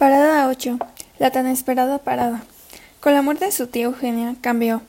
Parada 0.00 0.48
8. 0.48 0.78
La 1.18 1.30
tan 1.30 1.46
esperada 1.46 1.98
parada. 1.98 2.42
Con 3.00 3.12
la 3.12 3.20
muerte 3.20 3.44
de 3.44 3.52
su 3.52 3.66
tía 3.66 3.84
Eugenia 3.84 4.34
cambió. 4.40 4.80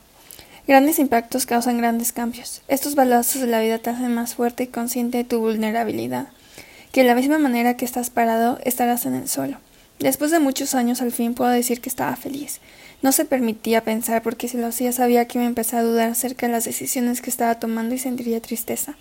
Grandes 0.69 0.99
impactos 0.99 1.45
causan 1.45 1.79
grandes 1.79 2.13
cambios. 2.13 2.61
Estos 2.69 2.95
balazos 2.95 3.41
de 3.41 3.47
la 3.47 3.59
vida 3.59 3.77
te 3.77 3.89
hacen 3.89 4.15
más 4.15 4.35
fuerte 4.35 4.63
y 4.63 4.67
consciente 4.67 5.17
de 5.17 5.23
tu 5.25 5.39
vulnerabilidad. 5.41 6.29
Que 6.93 7.01
de 7.01 7.07
la 7.07 7.15
misma 7.15 7.39
manera 7.39 7.75
que 7.75 7.83
estás 7.83 8.09
parado, 8.09 8.57
estarás 8.63 9.05
en 9.05 9.15
el 9.15 9.27
suelo. 9.27 9.57
Después 9.99 10.31
de 10.31 10.39
muchos 10.39 10.75
años 10.75 11.01
al 11.01 11.11
fin 11.11 11.33
puedo 11.33 11.51
decir 11.51 11.81
que 11.81 11.89
estaba 11.89 12.15
feliz. 12.15 12.61
No 13.01 13.11
se 13.11 13.25
permitía 13.25 13.83
pensar 13.83 14.21
porque 14.21 14.47
si 14.47 14.55
lo 14.55 14.67
hacía 14.67 14.93
sabía 14.93 15.27
que 15.27 15.39
iba 15.39 15.43
a 15.43 15.49
empezar 15.49 15.81
a 15.81 15.83
dudar 15.83 16.11
acerca 16.11 16.45
de 16.47 16.53
las 16.53 16.63
decisiones 16.63 17.21
que 17.21 17.29
estaba 17.29 17.55
tomando 17.55 17.93
y 17.93 17.97
sentiría 17.97 18.41
tristeza. 18.41 18.95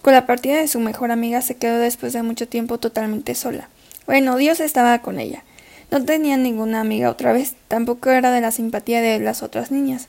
Con 0.00 0.14
la 0.14 0.24
partida 0.24 0.56
de 0.56 0.68
su 0.68 0.80
mejor 0.80 1.10
amiga 1.10 1.42
se 1.42 1.58
quedó 1.58 1.76
después 1.76 2.14
de 2.14 2.22
mucho 2.22 2.48
tiempo 2.48 2.78
totalmente 2.78 3.34
sola. 3.34 3.68
Bueno, 4.06 4.36
Dios 4.36 4.60
estaba 4.60 4.98
con 5.00 5.18
ella. 5.18 5.44
No 5.90 6.04
tenía 6.04 6.36
ninguna 6.36 6.80
amiga 6.80 7.10
otra 7.10 7.32
vez, 7.32 7.54
tampoco 7.68 8.10
era 8.10 8.30
de 8.32 8.40
la 8.40 8.50
simpatía 8.50 9.00
de 9.00 9.18
las 9.18 9.42
otras 9.42 9.70
niñas, 9.70 10.08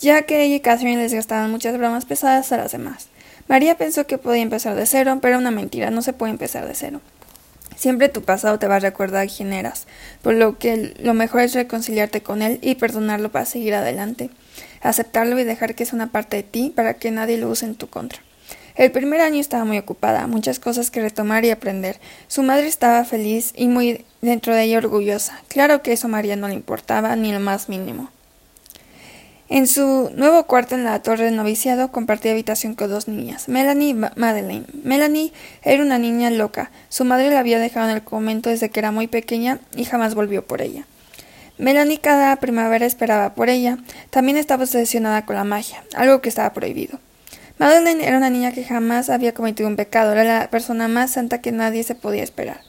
ya 0.00 0.22
que 0.22 0.42
ella 0.42 0.56
y 0.56 0.60
Catherine 0.60 1.00
les 1.00 1.12
gastaban 1.12 1.50
muchas 1.50 1.76
bromas 1.76 2.06
pesadas 2.06 2.50
a 2.52 2.56
las 2.56 2.72
demás. 2.72 3.08
María 3.46 3.76
pensó 3.76 4.06
que 4.06 4.18
podía 4.18 4.42
empezar 4.42 4.74
de 4.74 4.86
cero, 4.86 5.18
pero 5.20 5.38
una 5.38 5.50
mentira, 5.50 5.90
no 5.90 6.02
se 6.02 6.12
puede 6.12 6.32
empezar 6.32 6.66
de 6.66 6.74
cero. 6.74 7.00
Siempre 7.76 8.08
tu 8.08 8.22
pasado 8.22 8.58
te 8.58 8.66
va 8.66 8.76
a 8.76 8.80
recordar 8.80 9.28
quién 9.28 9.52
eras, 9.52 9.86
por 10.22 10.34
lo 10.34 10.58
que 10.58 10.94
lo 10.98 11.14
mejor 11.14 11.42
es 11.42 11.54
reconciliarte 11.54 12.22
con 12.22 12.42
él 12.42 12.58
y 12.62 12.74
perdonarlo 12.74 13.30
para 13.30 13.44
seguir 13.44 13.74
adelante, 13.74 14.30
aceptarlo 14.80 15.38
y 15.38 15.44
dejar 15.44 15.74
que 15.74 15.84
es 15.84 15.92
una 15.92 16.10
parte 16.10 16.36
de 16.36 16.42
ti 16.42 16.72
para 16.74 16.94
que 16.94 17.10
nadie 17.10 17.38
lo 17.38 17.48
use 17.48 17.66
en 17.66 17.74
tu 17.74 17.88
contra. 17.88 18.20
El 18.80 18.92
primer 18.92 19.20
año 19.20 19.38
estaba 19.38 19.66
muy 19.66 19.76
ocupada, 19.76 20.26
muchas 20.26 20.58
cosas 20.58 20.90
que 20.90 21.02
retomar 21.02 21.44
y 21.44 21.50
aprender. 21.50 22.00
Su 22.28 22.42
madre 22.42 22.66
estaba 22.66 23.04
feliz 23.04 23.52
y 23.54 23.68
muy 23.68 24.06
dentro 24.22 24.54
de 24.54 24.62
ella 24.62 24.78
orgullosa. 24.78 25.38
Claro 25.48 25.82
que 25.82 25.92
eso 25.92 26.06
a 26.06 26.10
María 26.10 26.34
no 26.34 26.48
le 26.48 26.54
importaba 26.54 27.14
ni 27.14 27.30
lo 27.30 27.40
más 27.40 27.68
mínimo. 27.68 28.08
En 29.50 29.66
su 29.66 30.10
nuevo 30.14 30.44
cuarto 30.44 30.76
en 30.76 30.84
la 30.84 31.02
torre 31.02 31.26
de 31.26 31.30
noviciado 31.30 31.92
compartía 31.92 32.32
habitación 32.32 32.74
con 32.74 32.88
dos 32.88 33.06
niñas, 33.06 33.50
Melanie 33.50 33.90
y 33.90 33.94
Madeleine. 33.94 34.64
Melanie 34.82 35.34
era 35.62 35.82
una 35.82 35.98
niña 35.98 36.30
loca. 36.30 36.70
Su 36.88 37.04
madre 37.04 37.28
la 37.28 37.40
había 37.40 37.58
dejado 37.58 37.90
en 37.90 37.96
el 37.96 38.02
convento 38.02 38.48
desde 38.48 38.70
que 38.70 38.80
era 38.80 38.92
muy 38.92 39.08
pequeña 39.08 39.58
y 39.76 39.84
jamás 39.84 40.14
volvió 40.14 40.46
por 40.46 40.62
ella. 40.62 40.86
Melanie 41.58 41.98
cada 41.98 42.34
primavera 42.36 42.86
esperaba 42.86 43.34
por 43.34 43.50
ella. 43.50 43.76
También 44.08 44.38
estaba 44.38 44.64
obsesionada 44.64 45.26
con 45.26 45.36
la 45.36 45.44
magia, 45.44 45.84
algo 45.94 46.22
que 46.22 46.30
estaba 46.30 46.54
prohibido. 46.54 46.98
Madeleine 47.60 48.06
era 48.06 48.16
una 48.16 48.30
niña 48.30 48.52
que 48.52 48.64
jamás 48.64 49.10
había 49.10 49.34
cometido 49.34 49.68
un 49.68 49.76
pecado, 49.76 50.12
era 50.12 50.24
la 50.24 50.48
persona 50.48 50.88
más 50.88 51.10
santa 51.10 51.42
que 51.42 51.52
nadie 51.52 51.82
se 51.82 51.94
podía 51.94 52.22
esperar. 52.22 52.62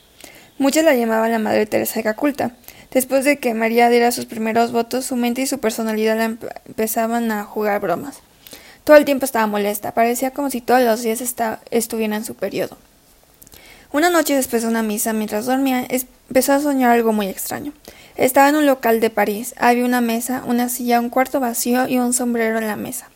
Muchos 0.58 0.84
la 0.84 0.94
llamaban 0.94 1.32
la 1.32 1.40
Madre 1.40 1.66
Teresa 1.66 1.96
de 1.96 2.04
Caculta. 2.04 2.52
Después 2.92 3.24
de 3.24 3.40
que 3.40 3.54
María 3.54 3.88
diera 3.88 4.12
sus 4.12 4.26
primeros 4.26 4.74
votos, 4.74 5.06
su 5.06 5.16
mente 5.16 5.44
y 5.44 5.48
su 5.48 5.60
personalidad 5.60 6.18
la 6.18 6.26
empezaban 6.66 7.32
a 7.32 7.46
jugar 7.46 7.80
bromas. 7.80 8.20
Todo 8.84 8.98
el 8.98 9.06
tiempo 9.06 9.24
estaba 9.24 9.48
molesta, 9.48 9.94
parecía 9.94 10.32
como 10.32 10.50
si 10.50 10.60
todos 10.60 10.82
los 10.82 11.02
días 11.02 11.22
estuvieran 11.72 12.18
en 12.18 12.26
su 12.26 12.36
periodo. 12.36 12.78
Una 13.94 14.10
noche 14.10 14.36
después 14.36 14.64
de 14.64 14.68
una 14.68 14.84
misa, 14.84 15.14
mientras 15.14 15.46
dormía, 15.46 15.88
empezó 15.88 16.52
a 16.52 16.60
soñar 16.60 16.92
algo 16.92 17.14
muy 17.14 17.28
extraño. 17.28 17.72
Estaba 18.18 18.50
en 18.50 18.56
un 18.56 18.66
local 18.66 19.00
de 19.00 19.10
París. 19.10 19.56
Había 19.58 19.86
una 19.86 20.02
mesa, 20.02 20.44
una 20.46 20.68
silla, 20.68 21.00
un 21.00 21.10
cuarto 21.10 21.40
vacío 21.40 21.88
y 21.88 21.98
un 21.98 22.12
sombrero 22.12 22.58
en 22.58 22.68
la 22.68 22.76
mesa. 22.76 23.11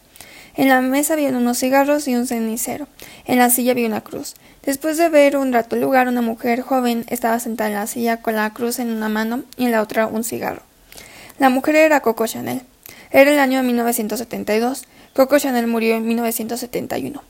En 0.57 0.69
la 0.69 0.79
mesa 0.81 1.13
había 1.13 1.29
unos 1.29 1.59
cigarros 1.59 2.07
y 2.07 2.15
un 2.15 2.27
cenicero. 2.27 2.87
En 3.25 3.39
la 3.39 3.49
silla 3.49 3.71
había 3.71 3.87
una 3.87 4.01
cruz. 4.01 4.35
Después 4.63 4.97
de 4.97 5.09
ver 5.09 5.35
un 5.35 5.51
rato 5.51 5.75
el 5.75 5.81
lugar, 5.81 6.07
una 6.07 6.21
mujer 6.21 6.61
joven 6.61 7.05
estaba 7.09 7.39
sentada 7.39 7.69
en 7.69 7.75
la 7.75 7.87
silla 7.87 8.21
con 8.21 8.35
la 8.35 8.51
cruz 8.53 8.79
en 8.79 8.91
una 8.91 9.09
mano 9.09 9.43
y 9.57 9.65
en 9.65 9.71
la 9.71 9.81
otra 9.81 10.07
un 10.07 10.23
cigarro. 10.23 10.61
La 11.39 11.49
mujer 11.49 11.75
era 11.75 11.99
Coco 11.99 12.25
Chanel. 12.25 12.61
Era 13.11 13.31
el 13.31 13.39
año 13.39 13.57
de 13.57 13.63
1972. 13.63 14.85
Coco 15.13 15.37
Chanel 15.39 15.67
murió 15.67 15.95
en 15.95 16.07
1971. 16.07 17.21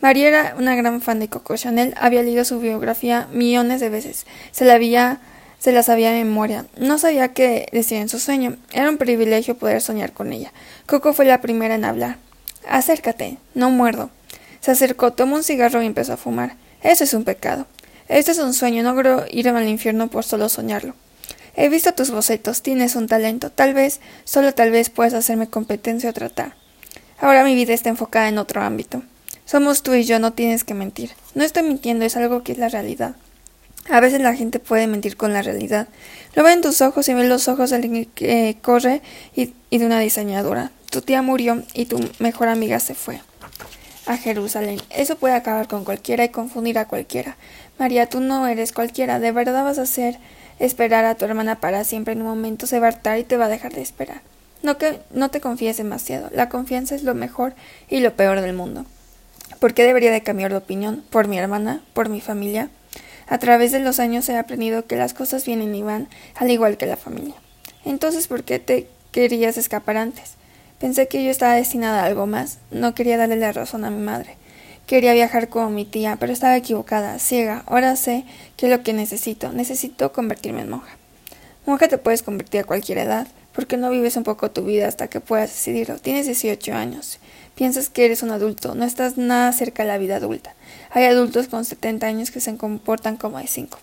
María 0.00 0.28
era 0.28 0.54
una 0.58 0.74
gran 0.74 1.00
fan 1.00 1.20
de 1.20 1.28
Coco 1.28 1.56
Chanel. 1.56 1.94
Había 1.96 2.22
leído 2.22 2.44
su 2.44 2.58
biografía 2.58 3.28
millones 3.32 3.80
de 3.80 3.88
veces. 3.88 4.26
Se 4.50 4.64
la 4.64 4.74
había 4.74 5.20
se 5.58 5.72
la 5.72 5.82
sabía 5.82 6.10
de 6.10 6.24
memoria. 6.24 6.66
No 6.76 6.98
sabía 6.98 7.32
qué 7.32 7.68
decía 7.72 8.00
en 8.00 8.10
su 8.10 8.18
sueño. 8.18 8.56
Era 8.72 8.90
un 8.90 8.98
privilegio 8.98 9.56
poder 9.56 9.80
soñar 9.80 10.12
con 10.12 10.30
ella. 10.30 10.52
Coco 10.84 11.14
fue 11.14 11.24
la 11.24 11.40
primera 11.40 11.74
en 11.76 11.86
hablar. 11.86 12.18
Acércate, 12.68 13.38
no 13.54 13.70
muerdo. 13.70 14.10
Se 14.60 14.70
acercó, 14.70 15.12
tomó 15.12 15.36
un 15.36 15.44
cigarro 15.44 15.82
y 15.82 15.86
empezó 15.86 16.14
a 16.14 16.16
fumar. 16.16 16.56
Eso 16.82 17.04
es 17.04 17.14
un 17.14 17.24
pecado. 17.24 17.66
Este 18.08 18.32
es 18.32 18.38
un 18.38 18.54
sueño, 18.54 18.82
no 18.82 18.94
logro 18.94 19.24
ir 19.30 19.48
al 19.48 19.68
infierno 19.68 20.08
por 20.08 20.24
solo 20.24 20.48
soñarlo. 20.48 20.94
He 21.56 21.68
visto 21.68 21.94
tus 21.94 22.10
bocetos, 22.10 22.62
tienes 22.62 22.96
un 22.96 23.06
talento, 23.06 23.50
tal 23.50 23.74
vez, 23.74 24.00
solo 24.24 24.52
tal 24.52 24.70
vez 24.70 24.90
puedas 24.90 25.14
hacerme 25.14 25.48
competencia 25.48 26.10
o 26.10 26.12
tratar. 26.12 26.54
Ahora 27.18 27.44
mi 27.44 27.54
vida 27.54 27.72
está 27.72 27.90
enfocada 27.90 28.28
en 28.28 28.38
otro 28.38 28.60
ámbito. 28.60 29.02
Somos 29.44 29.82
tú 29.82 29.94
y 29.94 30.04
yo, 30.04 30.18
no 30.18 30.32
tienes 30.32 30.64
que 30.64 30.74
mentir. 30.74 31.10
No 31.34 31.44
estoy 31.44 31.62
mintiendo, 31.62 32.04
es 32.04 32.16
algo 32.16 32.42
que 32.42 32.52
es 32.52 32.58
la 32.58 32.68
realidad. 32.68 33.14
A 33.90 34.00
veces 34.00 34.20
la 34.20 34.34
gente 34.34 34.58
puede 34.58 34.86
mentir 34.86 35.16
con 35.16 35.32
la 35.32 35.42
realidad. 35.42 35.88
Lo 36.34 36.42
ve 36.42 36.52
en 36.52 36.62
tus 36.62 36.80
ojos 36.80 37.08
y 37.08 37.14
ve 37.14 37.24
los 37.28 37.48
ojos 37.48 37.70
de 37.70 37.76
alguien 37.76 38.06
que 38.14 38.56
corre 38.62 39.02
y 39.34 39.52
de 39.70 39.86
una 39.86 40.00
diseñadora. 40.00 40.70
Tu 40.94 41.02
tía 41.02 41.22
murió 41.22 41.60
y 41.72 41.86
tu 41.86 41.98
mejor 42.20 42.46
amiga 42.46 42.78
se 42.78 42.94
fue 42.94 43.20
a 44.06 44.16
Jerusalén. 44.16 44.80
Eso 44.90 45.16
puede 45.16 45.34
acabar 45.34 45.66
con 45.66 45.84
cualquiera 45.84 46.22
y 46.22 46.28
confundir 46.28 46.78
a 46.78 46.86
cualquiera. 46.86 47.36
María, 47.80 48.08
tú 48.08 48.20
no 48.20 48.46
eres 48.46 48.70
cualquiera. 48.70 49.18
De 49.18 49.32
verdad 49.32 49.64
vas 49.64 49.80
a 49.80 49.82
hacer 49.82 50.20
esperar 50.60 51.04
a 51.04 51.16
tu 51.16 51.24
hermana 51.24 51.58
para 51.58 51.82
siempre. 51.82 52.12
En 52.12 52.20
un 52.20 52.28
momento 52.28 52.68
se 52.68 52.78
va 52.78 52.86
a 52.86 52.90
hartar 52.90 53.18
y 53.18 53.24
te 53.24 53.36
va 53.36 53.46
a 53.46 53.48
dejar 53.48 53.72
de 53.72 53.82
esperar. 53.82 54.20
No 54.62 54.78
que 54.78 55.00
no 55.10 55.32
te 55.32 55.40
confíes 55.40 55.78
demasiado. 55.78 56.30
La 56.32 56.48
confianza 56.48 56.94
es 56.94 57.02
lo 57.02 57.16
mejor 57.16 57.54
y 57.88 57.98
lo 57.98 58.14
peor 58.14 58.40
del 58.40 58.54
mundo. 58.54 58.86
¿Por 59.58 59.74
qué 59.74 59.82
debería 59.82 60.12
de 60.12 60.22
cambiar 60.22 60.52
de 60.52 60.58
opinión? 60.58 61.02
¿Por 61.10 61.26
mi 61.26 61.38
hermana? 61.38 61.82
¿Por 61.92 62.08
mi 62.08 62.20
familia? 62.20 62.70
A 63.26 63.38
través 63.38 63.72
de 63.72 63.80
los 63.80 63.98
años 63.98 64.28
he 64.28 64.38
aprendido 64.38 64.86
que 64.86 64.94
las 64.94 65.12
cosas 65.12 65.44
vienen 65.44 65.74
y 65.74 65.82
van, 65.82 66.06
al 66.36 66.52
igual 66.52 66.76
que 66.76 66.86
la 66.86 66.96
familia. 66.96 67.34
Entonces, 67.84 68.28
¿por 68.28 68.44
qué 68.44 68.60
te 68.60 68.86
querías 69.10 69.56
escapar 69.56 69.96
antes? 69.96 70.36
Pensé 70.84 71.08
que 71.08 71.24
yo 71.24 71.30
estaba 71.30 71.54
destinada 71.54 72.02
a 72.02 72.04
algo 72.04 72.26
más. 72.26 72.58
No 72.70 72.94
quería 72.94 73.16
darle 73.16 73.36
la 73.36 73.52
razón 73.52 73.86
a 73.86 73.90
mi 73.90 74.04
madre. 74.04 74.36
Quería 74.86 75.14
viajar 75.14 75.48
como 75.48 75.70
mi 75.70 75.86
tía, 75.86 76.18
pero 76.20 76.30
estaba 76.30 76.58
equivocada, 76.58 77.18
ciega. 77.18 77.62
Ahora 77.64 77.96
sé 77.96 78.26
que 78.58 78.66
es 78.66 78.70
lo 78.70 78.82
que 78.82 78.92
necesito. 78.92 79.50
Necesito 79.50 80.12
convertirme 80.12 80.60
en 80.60 80.68
monja. 80.68 80.98
Monja 81.64 81.88
te 81.88 81.96
puedes 81.96 82.22
convertir 82.22 82.60
a 82.60 82.64
cualquier 82.64 82.98
edad. 82.98 83.26
porque 83.54 83.78
no 83.78 83.88
vives 83.88 84.18
un 84.18 84.24
poco 84.24 84.50
tu 84.50 84.62
vida 84.62 84.86
hasta 84.86 85.08
que 85.08 85.20
puedas 85.20 85.48
decidirlo? 85.48 85.98
Tienes 85.98 86.26
18 86.26 86.74
años. 86.74 87.18
Piensas 87.54 87.88
que 87.88 88.04
eres 88.04 88.22
un 88.22 88.30
adulto. 88.30 88.74
No 88.74 88.84
estás 88.84 89.16
nada 89.16 89.50
cerca 89.52 89.84
de 89.84 89.88
la 89.88 89.96
vida 89.96 90.16
adulta. 90.16 90.54
Hay 90.90 91.04
adultos 91.04 91.48
con 91.48 91.64
70 91.64 92.06
años 92.06 92.30
que 92.30 92.40
se 92.40 92.54
comportan 92.58 93.16
como 93.16 93.38
de 93.38 93.46
5. 93.46 93.78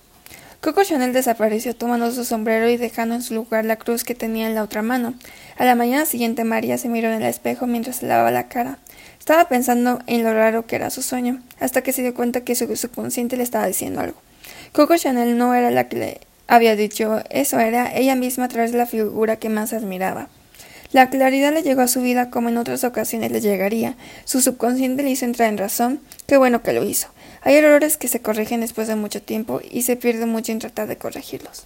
Coco 0.61 0.83
Chanel 0.83 1.11
desapareció 1.11 1.75
tomando 1.75 2.11
su 2.11 2.23
sombrero 2.23 2.69
y 2.69 2.77
dejando 2.77 3.15
en 3.15 3.23
su 3.23 3.33
lugar 3.33 3.65
la 3.65 3.77
cruz 3.77 4.03
que 4.03 4.13
tenía 4.13 4.45
en 4.45 4.53
la 4.53 4.61
otra 4.61 4.83
mano. 4.83 5.15
A 5.57 5.65
la 5.65 5.73
mañana 5.73 6.05
siguiente 6.05 6.43
María 6.43 6.77
se 6.77 6.87
miró 6.87 7.07
en 7.07 7.15
el 7.15 7.27
espejo 7.27 7.65
mientras 7.65 7.95
se 7.95 8.05
lavaba 8.05 8.29
la 8.29 8.47
cara. 8.47 8.77
Estaba 9.17 9.49
pensando 9.49 9.97
en 10.05 10.23
lo 10.23 10.31
raro 10.35 10.67
que 10.67 10.75
era 10.75 10.91
su 10.91 11.01
sueño, 11.01 11.41
hasta 11.59 11.81
que 11.81 11.93
se 11.93 12.03
dio 12.03 12.13
cuenta 12.13 12.41
que 12.41 12.53
su 12.53 12.75
subconsciente 12.75 13.37
le 13.37 13.43
estaba 13.43 13.65
diciendo 13.65 14.01
algo. 14.01 14.21
Coco 14.71 14.95
Chanel 14.97 15.35
no 15.35 15.55
era 15.55 15.71
la 15.71 15.89
que 15.89 15.97
le 15.97 16.21
había 16.47 16.75
dicho 16.75 17.23
eso, 17.31 17.59
era 17.59 17.91
ella 17.97 18.13
misma 18.13 18.45
a 18.45 18.49
través 18.49 18.71
de 18.71 18.77
la 18.77 18.85
figura 18.85 19.37
que 19.37 19.49
más 19.49 19.73
admiraba. 19.73 20.29
La 20.91 21.09
claridad 21.09 21.53
le 21.53 21.63
llegó 21.63 21.81
a 21.81 21.87
su 21.87 22.01
vida 22.01 22.29
como 22.29 22.49
en 22.49 22.57
otras 22.57 22.83
ocasiones 22.83 23.31
le 23.31 23.41
llegaría. 23.41 23.95
Su 24.25 24.41
subconsciente 24.41 25.01
le 25.01 25.09
hizo 25.09 25.25
entrar 25.25 25.49
en 25.49 25.57
razón. 25.57 26.01
Qué 26.27 26.37
bueno 26.37 26.61
que 26.61 26.73
lo 26.73 26.83
hizo. 26.83 27.07
Hay 27.41 27.55
errores 27.55 27.97
que 27.97 28.07
se 28.07 28.21
corrigen 28.21 28.61
después 28.61 28.87
de 28.87 28.95
mucho 28.95 29.21
tiempo 29.21 29.61
y 29.69 29.81
se 29.81 29.95
pierde 29.95 30.25
mucho 30.25 30.51
en 30.51 30.59
tratar 30.59 30.87
de 30.87 30.97
corregirlos. 30.97 31.65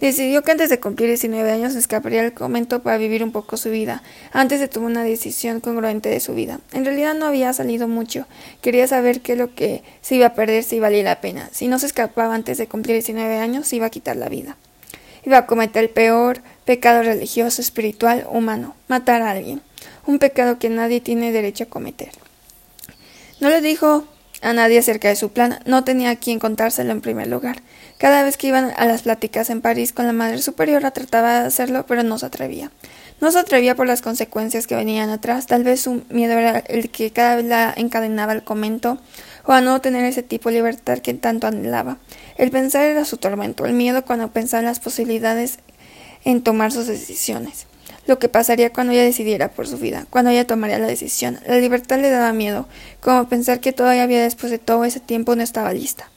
Decidió 0.00 0.42
que 0.42 0.50
antes 0.50 0.68
de 0.68 0.80
cumplir 0.80 1.10
19 1.10 1.48
años 1.52 1.76
escaparía 1.76 2.22
al 2.22 2.32
convento 2.32 2.82
para 2.82 2.98
vivir 2.98 3.22
un 3.22 3.30
poco 3.30 3.56
su 3.56 3.70
vida, 3.70 4.02
antes 4.32 4.58
de 4.58 4.66
tomar 4.66 4.90
una 4.90 5.04
decisión 5.04 5.60
congruente 5.60 6.08
de 6.08 6.18
su 6.18 6.34
vida. 6.34 6.58
En 6.72 6.84
realidad 6.84 7.14
no 7.14 7.26
había 7.26 7.52
salido 7.52 7.86
mucho. 7.86 8.26
Quería 8.62 8.88
saber 8.88 9.20
qué 9.20 9.36
lo 9.36 9.54
que 9.54 9.84
se 10.00 10.16
iba 10.16 10.26
a 10.26 10.34
perder 10.34 10.64
si 10.64 10.80
valía 10.80 11.04
la 11.04 11.20
pena. 11.20 11.48
Si 11.52 11.68
no 11.68 11.78
se 11.78 11.86
escapaba 11.86 12.34
antes 12.34 12.58
de 12.58 12.66
cumplir 12.66 12.96
19 12.96 13.38
años, 13.38 13.68
se 13.68 13.76
iba 13.76 13.86
a 13.86 13.90
quitar 13.90 14.16
la 14.16 14.28
vida. 14.28 14.56
Iba 15.24 15.38
a 15.38 15.46
cometer 15.46 15.84
el 15.84 15.90
peor 15.90 16.42
pecado 16.64 17.04
religioso, 17.04 17.62
espiritual, 17.62 18.26
humano, 18.28 18.74
matar 18.88 19.22
a 19.22 19.30
alguien. 19.30 19.62
Un 20.04 20.18
pecado 20.18 20.58
que 20.58 20.68
nadie 20.68 21.00
tiene 21.00 21.30
derecho 21.30 21.62
a 21.62 21.68
cometer. 21.68 22.10
No 23.38 23.50
le 23.50 23.60
dijo 23.60 24.04
a 24.42 24.52
nadie 24.52 24.78
acerca 24.78 25.08
de 25.08 25.16
su 25.16 25.30
plan, 25.30 25.60
no 25.64 25.84
tenía 25.84 26.10
a 26.10 26.16
quien 26.16 26.38
contárselo 26.38 26.92
en 26.92 27.00
primer 27.00 27.28
lugar. 27.28 27.62
Cada 27.96 28.24
vez 28.24 28.36
que 28.36 28.48
iban 28.48 28.72
a 28.76 28.84
las 28.86 29.02
pláticas 29.02 29.48
en 29.50 29.60
París 29.60 29.92
con 29.92 30.06
la 30.06 30.12
Madre 30.12 30.42
Superiora 30.42 30.90
trataba 30.90 31.40
de 31.40 31.46
hacerlo, 31.46 31.86
pero 31.86 32.02
no 32.02 32.18
se 32.18 32.26
atrevía. 32.26 32.70
No 33.20 33.30
se 33.30 33.38
atrevía 33.38 33.76
por 33.76 33.86
las 33.86 34.02
consecuencias 34.02 34.66
que 34.66 34.74
venían 34.74 35.08
atrás, 35.08 35.46
tal 35.46 35.62
vez 35.62 35.82
su 35.82 36.02
miedo 36.10 36.32
era 36.32 36.58
el 36.58 36.90
que 36.90 37.12
cada 37.12 37.36
vez 37.36 37.44
la 37.44 37.72
encadenaba 37.76 38.32
al 38.32 38.42
comento 38.42 38.98
o 39.44 39.52
a 39.52 39.60
no 39.60 39.80
tener 39.80 40.04
ese 40.04 40.24
tipo 40.24 40.48
de 40.48 40.56
libertad 40.56 40.98
que 40.98 41.14
tanto 41.14 41.46
anhelaba. 41.46 41.98
El 42.36 42.50
pensar 42.50 42.84
era 42.84 43.04
su 43.04 43.18
tormento, 43.18 43.64
el 43.64 43.74
miedo 43.74 44.04
cuando 44.04 44.32
pensaba 44.32 44.60
en 44.60 44.66
las 44.66 44.80
posibilidades 44.80 45.60
en 46.24 46.42
tomar 46.42 46.72
sus 46.72 46.88
decisiones. 46.88 47.66
Lo 48.06 48.18
que 48.18 48.28
pasaría 48.28 48.72
cuando 48.72 48.92
ella 48.92 49.04
decidiera 49.04 49.48
por 49.48 49.68
su 49.68 49.78
vida, 49.78 50.06
cuando 50.10 50.30
ella 50.30 50.46
tomaría 50.46 50.78
la 50.78 50.86
decisión. 50.86 51.38
La 51.46 51.56
libertad 51.56 52.00
le 52.00 52.10
daba 52.10 52.32
miedo, 52.32 52.68
como 53.00 53.28
pensar 53.28 53.60
que 53.60 53.72
todavía 53.72 54.02
había 54.02 54.22
después 54.22 54.50
de 54.50 54.58
todo 54.58 54.84
ese 54.84 55.00
tiempo 55.00 55.36
no 55.36 55.42
estaba 55.42 55.72
lista. 55.72 56.10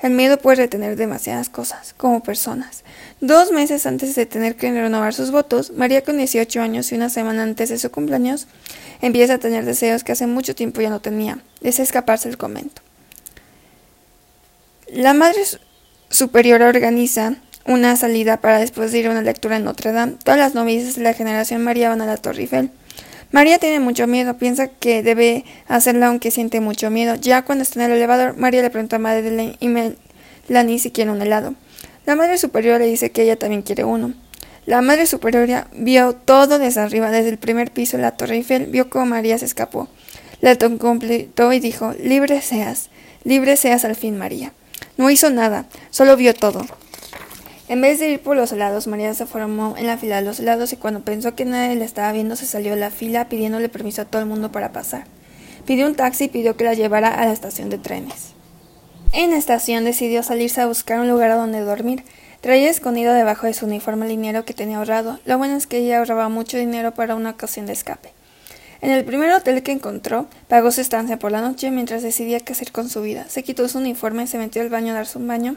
El 0.00 0.12
miedo 0.12 0.36
puede 0.36 0.56
retener 0.56 0.96
demasiadas 0.96 1.48
cosas, 1.48 1.94
como 1.96 2.24
personas. 2.24 2.82
Dos 3.20 3.52
meses 3.52 3.86
antes 3.86 4.16
de 4.16 4.26
tener 4.26 4.56
que 4.56 4.72
renovar 4.72 5.14
sus 5.14 5.30
votos, 5.30 5.70
María 5.72 6.02
con 6.02 6.16
18 6.16 6.60
años 6.60 6.90
y 6.90 6.96
una 6.96 7.08
semana 7.08 7.44
antes 7.44 7.68
de 7.68 7.78
su 7.78 7.90
cumpleaños, 7.90 8.48
empieza 9.00 9.34
a 9.34 9.38
tener 9.38 9.64
deseos 9.64 10.02
que 10.02 10.10
hace 10.10 10.26
mucho 10.26 10.56
tiempo 10.56 10.80
ya 10.80 10.90
no 10.90 11.00
tenía. 11.00 11.38
Desea 11.60 11.84
escaparse 11.84 12.28
del 12.28 12.36
convento. 12.36 12.82
La 14.88 15.14
Madre 15.14 15.40
Superiora 16.10 16.68
organiza 16.68 17.36
una 17.66 17.96
salida 17.96 18.40
para 18.40 18.58
después 18.58 18.92
de 18.92 18.98
ir 18.98 19.06
a 19.06 19.10
una 19.10 19.22
lectura 19.22 19.56
en 19.56 19.64
Notre 19.64 19.92
Dame. 19.92 20.14
Todas 20.24 20.38
las 20.38 20.54
novicias 20.54 20.96
de 20.96 21.02
la 21.02 21.14
generación 21.14 21.62
María 21.62 21.88
van 21.88 22.00
a 22.00 22.06
la 22.06 22.16
Torre 22.16 22.42
Eiffel. 22.42 22.70
María 23.30 23.58
tiene 23.58 23.80
mucho 23.80 24.06
miedo, 24.06 24.36
piensa 24.36 24.68
que 24.68 25.02
debe 25.02 25.44
hacerla 25.66 26.08
aunque 26.08 26.30
siente 26.30 26.60
mucho 26.60 26.90
miedo. 26.90 27.14
Ya 27.14 27.42
cuando 27.42 27.62
está 27.62 27.82
en 27.82 27.90
el 27.90 27.96
elevador, 27.96 28.36
María 28.36 28.60
le 28.60 28.70
pregunta 28.70 28.96
a 28.96 28.98
Madeleine 28.98 29.56
y 29.58 29.68
Melanie 29.68 30.78
si 30.78 30.90
quiere 30.90 31.10
un 31.10 31.22
helado. 31.22 31.54
La 32.04 32.14
Madre 32.14 32.36
Superiora 32.36 32.78
le 32.78 32.86
dice 32.86 33.10
que 33.10 33.22
ella 33.22 33.38
también 33.38 33.62
quiere 33.62 33.84
uno. 33.84 34.12
La 34.66 34.82
Madre 34.82 35.06
Superiora 35.06 35.66
vio 35.72 36.14
todo 36.14 36.58
desde 36.58 36.80
arriba, 36.80 37.10
desde 37.10 37.30
el 37.30 37.38
primer 37.38 37.70
piso 37.70 37.96
de 37.96 38.02
la 38.02 38.16
Torre 38.16 38.36
Eiffel, 38.36 38.66
vio 38.66 38.90
cómo 38.90 39.06
María 39.06 39.38
se 39.38 39.44
escapó. 39.44 39.88
La 40.40 40.56
completó 40.56 41.52
y 41.52 41.60
dijo, 41.60 41.94
libre 42.02 42.42
seas, 42.42 42.90
libre 43.24 43.56
seas 43.56 43.84
al 43.84 43.96
fin, 43.96 44.18
María. 44.18 44.52
No 44.96 45.08
hizo 45.08 45.30
nada, 45.30 45.66
solo 45.90 46.16
vio 46.16 46.34
todo. 46.34 46.66
En 47.68 47.80
vez 47.80 48.00
de 48.00 48.10
ir 48.10 48.20
por 48.20 48.36
los 48.36 48.52
helados, 48.52 48.86
María 48.86 49.14
se 49.14 49.24
formó 49.24 49.76
en 49.78 49.86
la 49.86 49.96
fila 49.96 50.16
de 50.16 50.22
los 50.22 50.40
helados 50.40 50.72
y 50.72 50.76
cuando 50.76 51.00
pensó 51.00 51.34
que 51.34 51.44
nadie 51.44 51.76
la 51.76 51.84
estaba 51.84 52.12
viendo 52.12 52.36
se 52.36 52.46
salió 52.46 52.74
de 52.74 52.80
la 52.80 52.90
fila 52.90 53.28
pidiéndole 53.28 53.68
permiso 53.68 54.02
a 54.02 54.04
todo 54.04 54.20
el 54.20 54.28
mundo 54.28 54.50
para 54.50 54.72
pasar. 54.72 55.04
Pidió 55.64 55.86
un 55.86 55.94
taxi 55.94 56.24
y 56.24 56.28
pidió 56.28 56.56
que 56.56 56.64
la 56.64 56.74
llevara 56.74 57.08
a 57.08 57.24
la 57.24 57.32
estación 57.32 57.70
de 57.70 57.78
trenes. 57.78 58.32
En 59.12 59.30
la 59.30 59.36
estación 59.36 59.84
decidió 59.84 60.22
salirse 60.22 60.60
a 60.60 60.66
buscar 60.66 60.98
un 60.98 61.08
lugar 61.08 61.30
donde 61.36 61.60
dormir. 61.60 62.04
Traía 62.40 62.68
escondido 62.68 63.12
debajo 63.12 63.46
de 63.46 63.54
su 63.54 63.66
uniforme 63.66 64.06
el 64.06 64.10
dinero 64.10 64.44
que 64.44 64.54
tenía 64.54 64.78
ahorrado. 64.78 65.20
Lo 65.24 65.38
bueno 65.38 65.56
es 65.56 65.68
que 65.68 65.78
ella 65.78 65.98
ahorraba 65.98 66.28
mucho 66.28 66.56
dinero 66.56 66.92
para 66.92 67.14
una 67.14 67.30
ocasión 67.30 67.66
de 67.66 67.74
escape. 67.74 68.12
En 68.80 68.90
el 68.90 69.04
primer 69.04 69.30
hotel 69.30 69.62
que 69.62 69.70
encontró, 69.70 70.26
pagó 70.48 70.72
su 70.72 70.80
estancia 70.80 71.16
por 71.16 71.30
la 71.30 71.40
noche 71.40 71.70
mientras 71.70 72.02
decidía 72.02 72.40
qué 72.40 72.52
hacer 72.52 72.72
con 72.72 72.88
su 72.88 73.00
vida. 73.00 73.26
Se 73.28 73.44
quitó 73.44 73.68
su 73.68 73.78
uniforme, 73.78 74.26
se 74.26 74.38
metió 74.38 74.60
al 74.60 74.70
baño 74.70 74.92
a 74.92 74.96
darse 74.96 75.18
un 75.18 75.28
baño, 75.28 75.56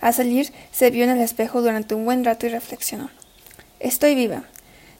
al 0.00 0.14
salir, 0.14 0.52
se 0.72 0.90
vio 0.90 1.04
en 1.04 1.10
el 1.10 1.20
espejo 1.20 1.62
durante 1.62 1.94
un 1.94 2.04
buen 2.04 2.24
rato 2.24 2.46
y 2.46 2.50
reflexionó. 2.50 3.10
Estoy 3.80 4.14
viva. 4.14 4.44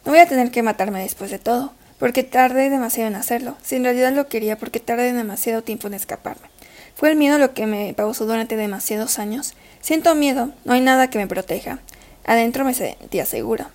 No 0.04 0.12
voy 0.12 0.20
a 0.20 0.26
tener 0.26 0.50
que 0.50 0.62
matarme 0.62 1.02
después 1.02 1.30
de 1.30 1.38
todo, 1.38 1.72
porque 1.98 2.22
tardé 2.22 2.70
demasiado 2.70 3.08
en 3.08 3.16
hacerlo. 3.16 3.56
Si 3.62 3.76
en 3.76 3.84
realidad 3.84 4.12
lo 4.12 4.28
quería, 4.28 4.56
porque 4.56 4.80
tardé 4.80 5.12
demasiado 5.12 5.62
tiempo 5.62 5.88
en 5.88 5.94
escaparme. 5.94 6.48
Fue 6.94 7.10
el 7.10 7.16
miedo 7.16 7.38
lo 7.38 7.52
que 7.52 7.66
me 7.66 7.92
pausó 7.94 8.24
durante 8.24 8.56
demasiados 8.56 9.18
años. 9.18 9.54
Siento 9.80 10.14
miedo, 10.14 10.50
no 10.64 10.72
hay 10.72 10.80
nada 10.80 11.10
que 11.10 11.18
me 11.18 11.26
proteja. 11.26 11.80
Adentro 12.24 12.64
me 12.64 12.74
sentía 12.74 13.26
segura. 13.26 13.70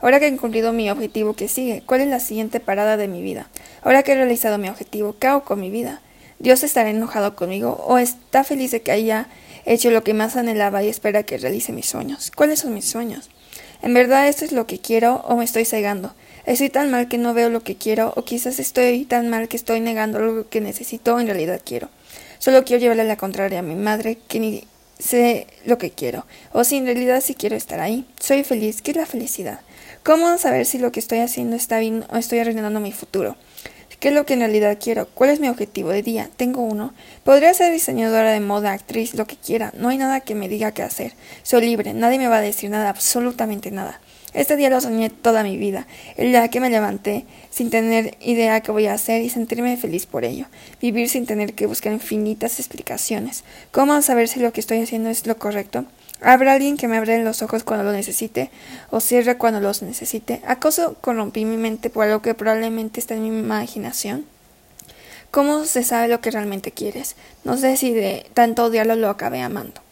Ahora 0.00 0.20
que 0.20 0.26
he 0.26 0.36
cumplido 0.36 0.72
mi 0.72 0.90
objetivo, 0.90 1.34
¿qué 1.34 1.48
sigue? 1.48 1.82
¿Cuál 1.86 2.02
es 2.02 2.08
la 2.08 2.20
siguiente 2.20 2.60
parada 2.60 2.96
de 2.96 3.08
mi 3.08 3.22
vida? 3.22 3.48
Ahora 3.82 4.02
que 4.02 4.12
he 4.12 4.16
realizado 4.16 4.58
mi 4.58 4.68
objetivo, 4.68 5.16
¿qué 5.18 5.28
hago 5.28 5.44
con 5.44 5.60
mi 5.60 5.70
vida? 5.70 6.00
¿Dios 6.38 6.62
estará 6.62 6.90
enojado 6.90 7.36
conmigo 7.36 7.82
o 7.86 7.96
está 7.98 8.44
feliz 8.44 8.70
de 8.72 8.82
que 8.82 8.92
haya 8.92 9.28
hecho 9.64 9.90
lo 9.90 10.04
que 10.04 10.14
más 10.14 10.36
anhelaba 10.36 10.82
y 10.82 10.88
espera 10.88 11.22
que 11.22 11.38
realice 11.38 11.72
mis 11.72 11.86
sueños. 11.86 12.30
¿Cuáles 12.34 12.60
son 12.60 12.74
mis 12.74 12.88
sueños? 12.88 13.30
¿En 13.82 13.94
verdad 13.94 14.28
esto 14.28 14.44
es 14.44 14.52
lo 14.52 14.66
que 14.66 14.78
quiero 14.78 15.16
o 15.26 15.36
me 15.36 15.44
estoy 15.44 15.64
cegando? 15.64 16.14
¿Estoy 16.46 16.70
tan 16.70 16.90
mal 16.90 17.08
que 17.08 17.18
no 17.18 17.34
veo 17.34 17.48
lo 17.48 17.62
que 17.62 17.76
quiero 17.76 18.12
o 18.16 18.24
quizás 18.24 18.58
estoy 18.58 19.04
tan 19.04 19.30
mal 19.30 19.48
que 19.48 19.56
estoy 19.56 19.80
negando 19.80 20.18
lo 20.18 20.48
que 20.48 20.60
necesito 20.60 21.14
o 21.14 21.20
en 21.20 21.26
realidad 21.26 21.60
quiero? 21.64 21.88
Solo 22.38 22.64
quiero 22.64 22.80
llevarle 22.80 23.04
la 23.04 23.16
contraria 23.16 23.60
a 23.60 23.62
mi 23.62 23.74
madre 23.74 24.18
que 24.28 24.40
ni 24.40 24.64
sé 24.98 25.46
lo 25.64 25.78
que 25.78 25.90
quiero 25.90 26.26
o 26.52 26.64
si 26.64 26.76
en 26.76 26.86
realidad 26.86 27.22
sí 27.22 27.34
quiero 27.34 27.56
estar 27.56 27.80
ahí. 27.80 28.06
Soy 28.20 28.44
feliz. 28.44 28.82
¿Qué 28.82 28.90
es 28.90 28.96
la 28.96 29.06
felicidad? 29.06 29.60
¿Cómo 30.02 30.36
saber 30.36 30.66
si 30.66 30.78
lo 30.78 30.92
que 30.92 31.00
estoy 31.00 31.20
haciendo 31.20 31.56
está 31.56 31.78
bien 31.78 32.04
o 32.10 32.16
estoy 32.16 32.38
arruinando 32.38 32.80
mi 32.80 32.92
futuro? 32.92 33.36
¿Qué 34.00 34.08
es 34.08 34.14
lo 34.14 34.26
que 34.26 34.34
en 34.34 34.40
realidad 34.40 34.78
quiero? 34.80 35.06
¿Cuál 35.14 35.30
es 35.30 35.40
mi 35.40 35.48
objetivo 35.48 35.90
de 35.90 36.02
día? 36.02 36.30
Tengo 36.36 36.62
uno. 36.62 36.92
Podría 37.22 37.54
ser 37.54 37.72
diseñadora 37.72 38.32
de 38.32 38.40
moda, 38.40 38.72
actriz, 38.72 39.14
lo 39.14 39.26
que 39.26 39.36
quiera. 39.36 39.72
No 39.76 39.88
hay 39.88 39.98
nada 39.98 40.20
que 40.20 40.34
me 40.34 40.48
diga 40.48 40.72
qué 40.72 40.82
hacer. 40.82 41.14
Soy 41.42 41.66
libre. 41.66 41.94
Nadie 41.94 42.18
me 42.18 42.28
va 42.28 42.38
a 42.38 42.42
decir 42.42 42.70
nada, 42.70 42.90
absolutamente 42.90 43.70
nada. 43.70 44.00
Este 44.34 44.56
día 44.56 44.68
lo 44.68 44.80
soñé 44.80 45.10
toda 45.10 45.44
mi 45.44 45.56
vida, 45.56 45.86
el 46.16 46.30
día 46.30 46.48
que 46.48 46.58
me 46.58 46.68
levanté 46.68 47.24
sin 47.50 47.70
tener 47.70 48.16
idea 48.20 48.60
qué 48.62 48.72
voy 48.72 48.86
a 48.86 48.94
hacer 48.94 49.22
y 49.22 49.30
sentirme 49.30 49.76
feliz 49.76 50.06
por 50.06 50.24
ello, 50.24 50.46
vivir 50.80 51.08
sin 51.08 51.24
tener 51.24 51.54
que 51.54 51.66
buscar 51.66 51.92
infinitas 51.92 52.58
explicaciones. 52.58 53.44
¿Cómo 53.70 54.02
saber 54.02 54.26
si 54.26 54.40
lo 54.40 54.52
que 54.52 54.58
estoy 54.58 54.80
haciendo 54.80 55.08
es 55.08 55.28
lo 55.28 55.38
correcto? 55.38 55.84
¿Habrá 56.24 56.54
alguien 56.54 56.78
que 56.78 56.88
me 56.88 56.96
abra 56.96 57.18
los 57.18 57.42
ojos 57.42 57.64
cuando 57.64 57.84
lo 57.84 57.92
necesite 57.92 58.50
o 58.90 59.00
cierre 59.00 59.36
cuando 59.36 59.60
los 59.60 59.82
necesite? 59.82 60.40
¿Acaso 60.46 60.96
corrompí 61.02 61.44
mi 61.44 61.58
mente 61.58 61.90
por 61.90 62.06
algo 62.06 62.22
que 62.22 62.32
probablemente 62.32 62.98
está 62.98 63.14
en 63.14 63.24
mi 63.24 63.28
imaginación? 63.28 64.24
¿Cómo 65.30 65.66
se 65.66 65.82
sabe 65.82 66.08
lo 66.08 66.22
que 66.22 66.30
realmente 66.30 66.72
quieres? 66.72 67.16
No 67.44 67.58
sé 67.58 67.76
si 67.76 67.92
de 67.92 68.24
tanto 68.32 68.64
odiarlo 68.64 68.96
lo 68.96 69.10
acabé 69.10 69.42
amando. 69.42 69.82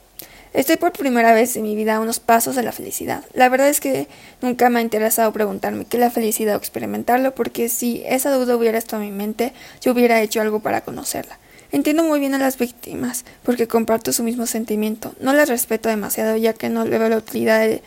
Estoy 0.55 0.77
por 0.77 0.93
primera 0.93 1.35
vez 1.35 1.55
en 1.57 1.65
mi 1.65 1.77
vida 1.77 1.97
a 1.97 2.01
unos 2.01 2.19
pasos 2.19 2.57
de 2.57 2.63
la 2.63 2.73
felicidad. 2.73 3.25
La 3.35 3.51
verdad 3.51 3.69
es 3.69 3.81
que 3.81 4.09
nunca 4.41 4.71
me 4.71 4.79
ha 4.79 4.83
interesado 4.83 5.33
preguntarme 5.33 5.85
qué 5.85 5.99
es 5.99 6.01
la 6.01 6.11
felicidad 6.11 6.55
o 6.55 6.59
experimentarlo, 6.59 7.35
porque 7.35 7.69
si 7.69 8.03
esa 8.07 8.31
duda 8.31 8.57
hubiera 8.57 8.79
estado 8.79 9.03
en 9.03 9.11
mi 9.11 9.17
mente, 9.17 9.53
yo 9.83 9.93
hubiera 9.93 10.23
hecho 10.23 10.41
algo 10.41 10.61
para 10.61 10.81
conocerla. 10.81 11.39
Entiendo 11.73 12.05
muy 12.05 12.21
bien 12.21 12.35
a 12.35 12.39
las 12.39 12.59
víctimas, 12.59 13.25
porque 13.43 13.67
comparto 13.67 14.13
su 14.13 14.23
mismo 14.23 14.47
sentimiento. 14.47 15.15
No 15.21 15.33
las 15.33 15.49
respeto 15.49 15.89
demasiado, 15.89 16.37
ya 16.37 16.53
que 16.53 16.69
no 16.69 16.85
veo 16.85 17.09
la 17.09 17.17
utilidad 17.17 17.61
de 17.61 17.83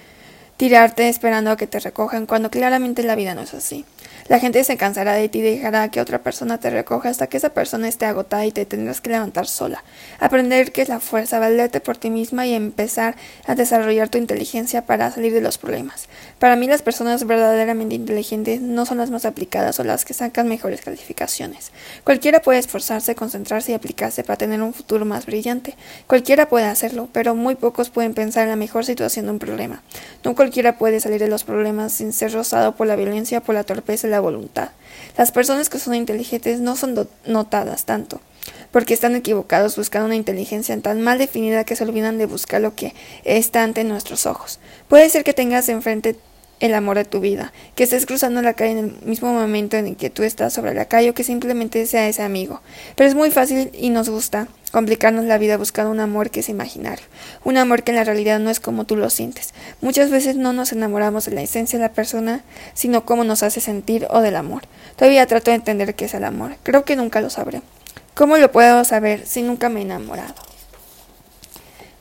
tirarte 0.58 1.08
esperando 1.08 1.52
a 1.52 1.58
que 1.58 1.68
te 1.68 1.80
recojan, 1.80 2.26
cuando 2.26 2.50
claramente 2.50 3.04
la 3.04 3.16
vida 3.16 3.36
no 3.36 3.42
es 3.42 3.54
así. 3.54 3.86
La 4.28 4.40
gente 4.40 4.64
se 4.64 4.78
cansará 4.78 5.14
de 5.14 5.30
ti 5.30 5.40
y 5.40 5.42
dejará 5.42 5.90
que 5.90 6.02
otra 6.02 6.24
persona 6.24 6.60
te 6.60 6.70
recoja 6.70 7.10
hasta 7.10 7.28
que 7.28 7.38
esa 7.38 7.50
persona 7.50 7.88
esté 7.88 8.06
agotada 8.06 8.46
y 8.46 8.52
te 8.52 8.66
tendrás 8.66 9.02
que 9.02 9.12
levantar 9.12 9.48
sola. 9.48 9.84
Aprender 10.20 10.72
qué 10.72 10.82
es 10.82 10.90
la 10.90 11.00
fuerza, 11.00 11.38
valerte 11.38 11.80
por 11.80 11.98
ti 11.98 12.10
misma 12.10 12.48
y 12.48 12.54
empezar 12.54 13.16
a 13.46 13.56
desarrollar 13.56 14.10
tu 14.10 14.18
inteligencia 14.18 14.86
para 14.86 15.12
salir 15.12 15.34
de 15.34 15.42
los 15.42 15.58
problemas. 15.58 16.08
Para 16.40 16.56
mí 16.56 16.68
las 16.68 16.82
personas 16.82 17.26
verdaderamente 17.26 17.96
inteligentes 17.96 18.62
no 18.62 18.86
son 18.86 18.98
las 18.98 19.12
más 19.12 19.26
aplicadas 19.26 19.80
o 19.80 19.84
las 19.84 20.06
que 20.06 20.14
sacan 20.14 20.48
mejores 20.48 20.82
calificaciones. 20.82 21.72
Cualquiera 22.04 22.42
puede 22.42 22.60
esforzarse, 22.60 23.16
concentrarse 23.16 23.72
y 23.72 23.76
aplicarse 23.76 24.24
para 24.24 24.38
tener 24.38 24.62
un 24.62 24.74
futuro 24.74 25.06
más 25.06 25.26
brillante. 25.26 25.76
Cualquiera 26.08 26.50
puede 26.50 26.66
hacerlo, 26.66 27.10
pero 27.12 27.36
muy 27.36 27.56
pocos 27.56 27.90
pueden 27.90 28.14
pensar 28.14 28.44
en 28.44 28.50
la 28.50 28.56
mejor 28.56 28.86
situación 28.86 29.26
de 29.26 29.32
un 29.32 29.40
problema. 29.40 29.84
No 30.24 30.36
cualquiera 30.36 30.78
puede 30.78 31.00
salir 31.00 31.20
de 31.20 31.28
los 31.28 31.44
problemas 31.44 31.94
sin 31.94 32.12
ser 32.12 32.34
rozado 32.34 32.76
por 32.76 32.88
la 32.88 32.96
violencia, 32.96 33.42
por 33.42 33.56
la 33.56 33.64
torpeza 33.64 34.05
la 34.08 34.20
voluntad. 34.20 34.70
Las 35.18 35.32
personas 35.32 35.70
que 35.70 35.80
son 35.80 35.96
inteligentes 35.96 36.60
no 36.60 36.76
son 36.76 37.08
notadas 37.26 37.86
tanto, 37.86 38.22
porque 38.72 38.94
están 38.94 39.16
equivocados 39.16 39.76
buscando 39.76 40.08
una 40.08 40.16
inteligencia 40.16 40.80
tan 40.82 41.02
mal 41.02 41.18
definida 41.18 41.64
que 41.64 41.76
se 41.76 41.84
olvidan 41.84 42.18
de 42.18 42.26
buscar 42.26 42.62
lo 42.62 42.76
que 42.76 42.94
está 43.24 43.64
ante 43.64 43.84
nuestros 43.84 44.26
ojos. 44.26 44.60
Puede 44.88 45.10
ser 45.10 45.24
que 45.24 45.34
tengas 45.34 45.70
enfrente 45.70 46.16
el 46.60 46.74
amor 46.74 46.98
de 46.98 47.06
tu 47.06 47.20
vida, 47.20 47.52
que 47.76 47.84
estés 47.84 48.06
cruzando 48.06 48.42
la 48.42 48.54
calle 48.54 48.72
en 48.72 48.78
el 48.78 48.98
mismo 49.06 49.34
momento 49.34 49.78
en 49.78 49.88
el 49.88 49.96
que 49.96 50.10
tú 50.10 50.24
estás 50.24 50.54
sobre 50.54 50.74
la 50.74 50.86
calle 50.86 51.10
o 51.10 51.14
que 51.14 51.24
simplemente 51.24 51.86
sea 51.86 52.08
ese 52.08 52.24
amigo. 52.24 52.62
Pero 52.96 53.10
es 53.10 53.16
muy 53.16 53.32
fácil 53.32 53.70
y 53.74 53.90
nos 53.90 54.10
gusta 54.10 54.48
complicarnos 54.72 55.26
la 55.26 55.38
vida 55.38 55.58
buscando 55.58 55.92
un 55.92 56.00
amor 56.00 56.30
que 56.30 56.42
es 56.42 56.50
imaginario, 56.50 57.06
un 57.44 57.58
amor 57.58 57.84
que 57.84 57.92
en 57.92 57.98
la 57.98 58.04
realidad 58.04 58.40
no 58.40 58.50
es 58.50 58.60
como 58.60 58.86
tú 58.86 58.96
lo 58.96 59.10
sientes. 59.10 59.54
Muchas 59.82 60.10
veces 60.10 60.36
no 60.36 60.54
nos 60.54 60.72
enamoramos 60.72 61.26
de 61.26 61.32
la 61.32 61.42
esencia 61.42 61.80
de 61.80 61.86
la 61.86 61.94
persona, 61.94 62.44
sino 62.74 63.06
cómo 63.06 63.24
nos 63.24 63.44
hace 63.44 63.62
sentir 63.62 64.08
o 64.10 64.22
del 64.22 64.36
amor. 64.36 64.64
Todavía 64.96 65.28
trato 65.28 65.52
de 65.52 65.56
entender 65.56 65.96
qué 65.96 66.06
es 66.06 66.14
el 66.14 66.24
amor. 66.24 66.58
Creo 66.64 66.86
que 66.86 66.96
nunca 66.96 67.22
lo 67.22 67.30
sabré. 67.30 67.62
¿Cómo 68.14 68.38
lo 68.38 68.52
puedo 68.52 68.84
saber 68.86 69.26
si 69.26 69.42
nunca 69.42 69.70
me 69.70 69.82
he 69.82 69.84
enamorado? 69.84 70.36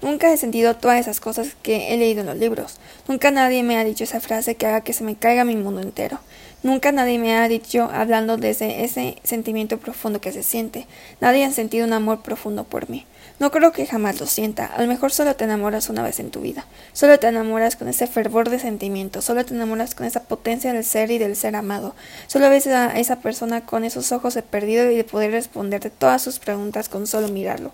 Nunca 0.05 0.31
he 0.31 0.37
sentido 0.37 0.77
todas 0.77 1.01
esas 1.01 1.19
cosas 1.19 1.57
que 1.63 1.95
he 1.95 1.97
leído 1.97 2.21
en 2.21 2.27
los 2.27 2.37
libros. 2.37 2.77
Nunca 3.09 3.31
nadie 3.31 3.63
me 3.63 3.79
ha 3.79 3.85
dicho 3.85 4.05
esa 4.05 4.21
frase 4.21 4.55
que 4.55 4.67
haga 4.67 4.83
que 4.83 4.93
se 4.93 5.03
me 5.03 5.17
caiga 5.17 5.47
mi 5.47 5.57
mundo 5.57 5.81
entero. 5.81 6.21
Nunca 6.63 6.93
nadie 6.93 7.19
me 7.19 7.35
ha 7.35 7.49
dicho, 7.49 7.89
hablando 7.91 8.37
de 8.37 8.51
ese, 8.51 8.85
ese 8.85 9.17
sentimiento 9.23 9.79
profundo 9.79 10.21
que 10.21 10.31
se 10.31 10.43
siente. 10.43 10.87
Nadie 11.23 11.47
ha 11.47 11.51
sentido 11.51 11.87
un 11.87 11.95
amor 11.95 12.21
profundo 12.21 12.65
por 12.65 12.91
mí. 12.91 13.07
No 13.39 13.51
creo 13.51 13.73
que 13.73 13.87
jamás 13.87 14.21
lo 14.21 14.27
sienta. 14.27 14.67
A 14.67 14.83
lo 14.83 14.89
mejor 14.89 15.11
solo 15.11 15.37
te 15.37 15.45
enamoras 15.45 15.89
una 15.89 16.03
vez 16.03 16.21
en 16.21 16.31
tu 16.31 16.43
vida. 16.43 16.67
Solo 16.93 17.19
te 17.19 17.29
enamoras 17.29 17.77
con 17.77 17.89
ese 17.89 18.07
fervor 18.07 18.51
de 18.51 18.59
sentimiento. 18.59 19.23
Solo 19.23 19.47
te 19.47 19.55
enamoras 19.55 19.95
con 19.95 20.07
esa 20.07 20.25
potencia 20.25 20.75
del 20.75 20.85
ser 20.85 21.13
y 21.13 21.17
del 21.17 21.35
ser 21.35 21.57
amado. 21.57 21.95
Solo 22.27 22.51
ves 22.51 22.67
a 22.67 22.99
esa 22.99 23.21
persona 23.21 23.65
con 23.65 23.85
esos 23.85 24.13
ojos 24.13 24.35
de 24.35 24.43
perdido 24.43 24.91
y 24.91 24.97
de 24.97 25.05
poder 25.05 25.31
responderte 25.31 25.89
todas 25.89 26.21
sus 26.21 26.41
preguntas 26.41 26.91
con 26.91 27.07
solo 27.07 27.29
mirarlo. 27.29 27.73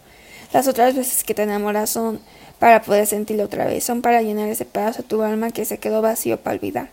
Las 0.52 0.68
otras 0.68 0.94
veces 0.94 1.24
que 1.24 1.34
te 1.34 1.42
enamoras 1.42 1.90
son 1.90 2.20
para 2.58 2.82
poder 2.82 3.06
sentirlo 3.06 3.44
otra 3.44 3.66
vez. 3.66 3.84
Son 3.84 4.02
para 4.02 4.22
llenar 4.22 4.48
ese 4.48 4.64
pedazo 4.64 5.02
de 5.02 5.08
tu 5.08 5.22
alma 5.22 5.50
que 5.50 5.64
se 5.64 5.78
quedó 5.78 6.02
vacío 6.02 6.38
para 6.38 6.56
olvidar 6.56 6.88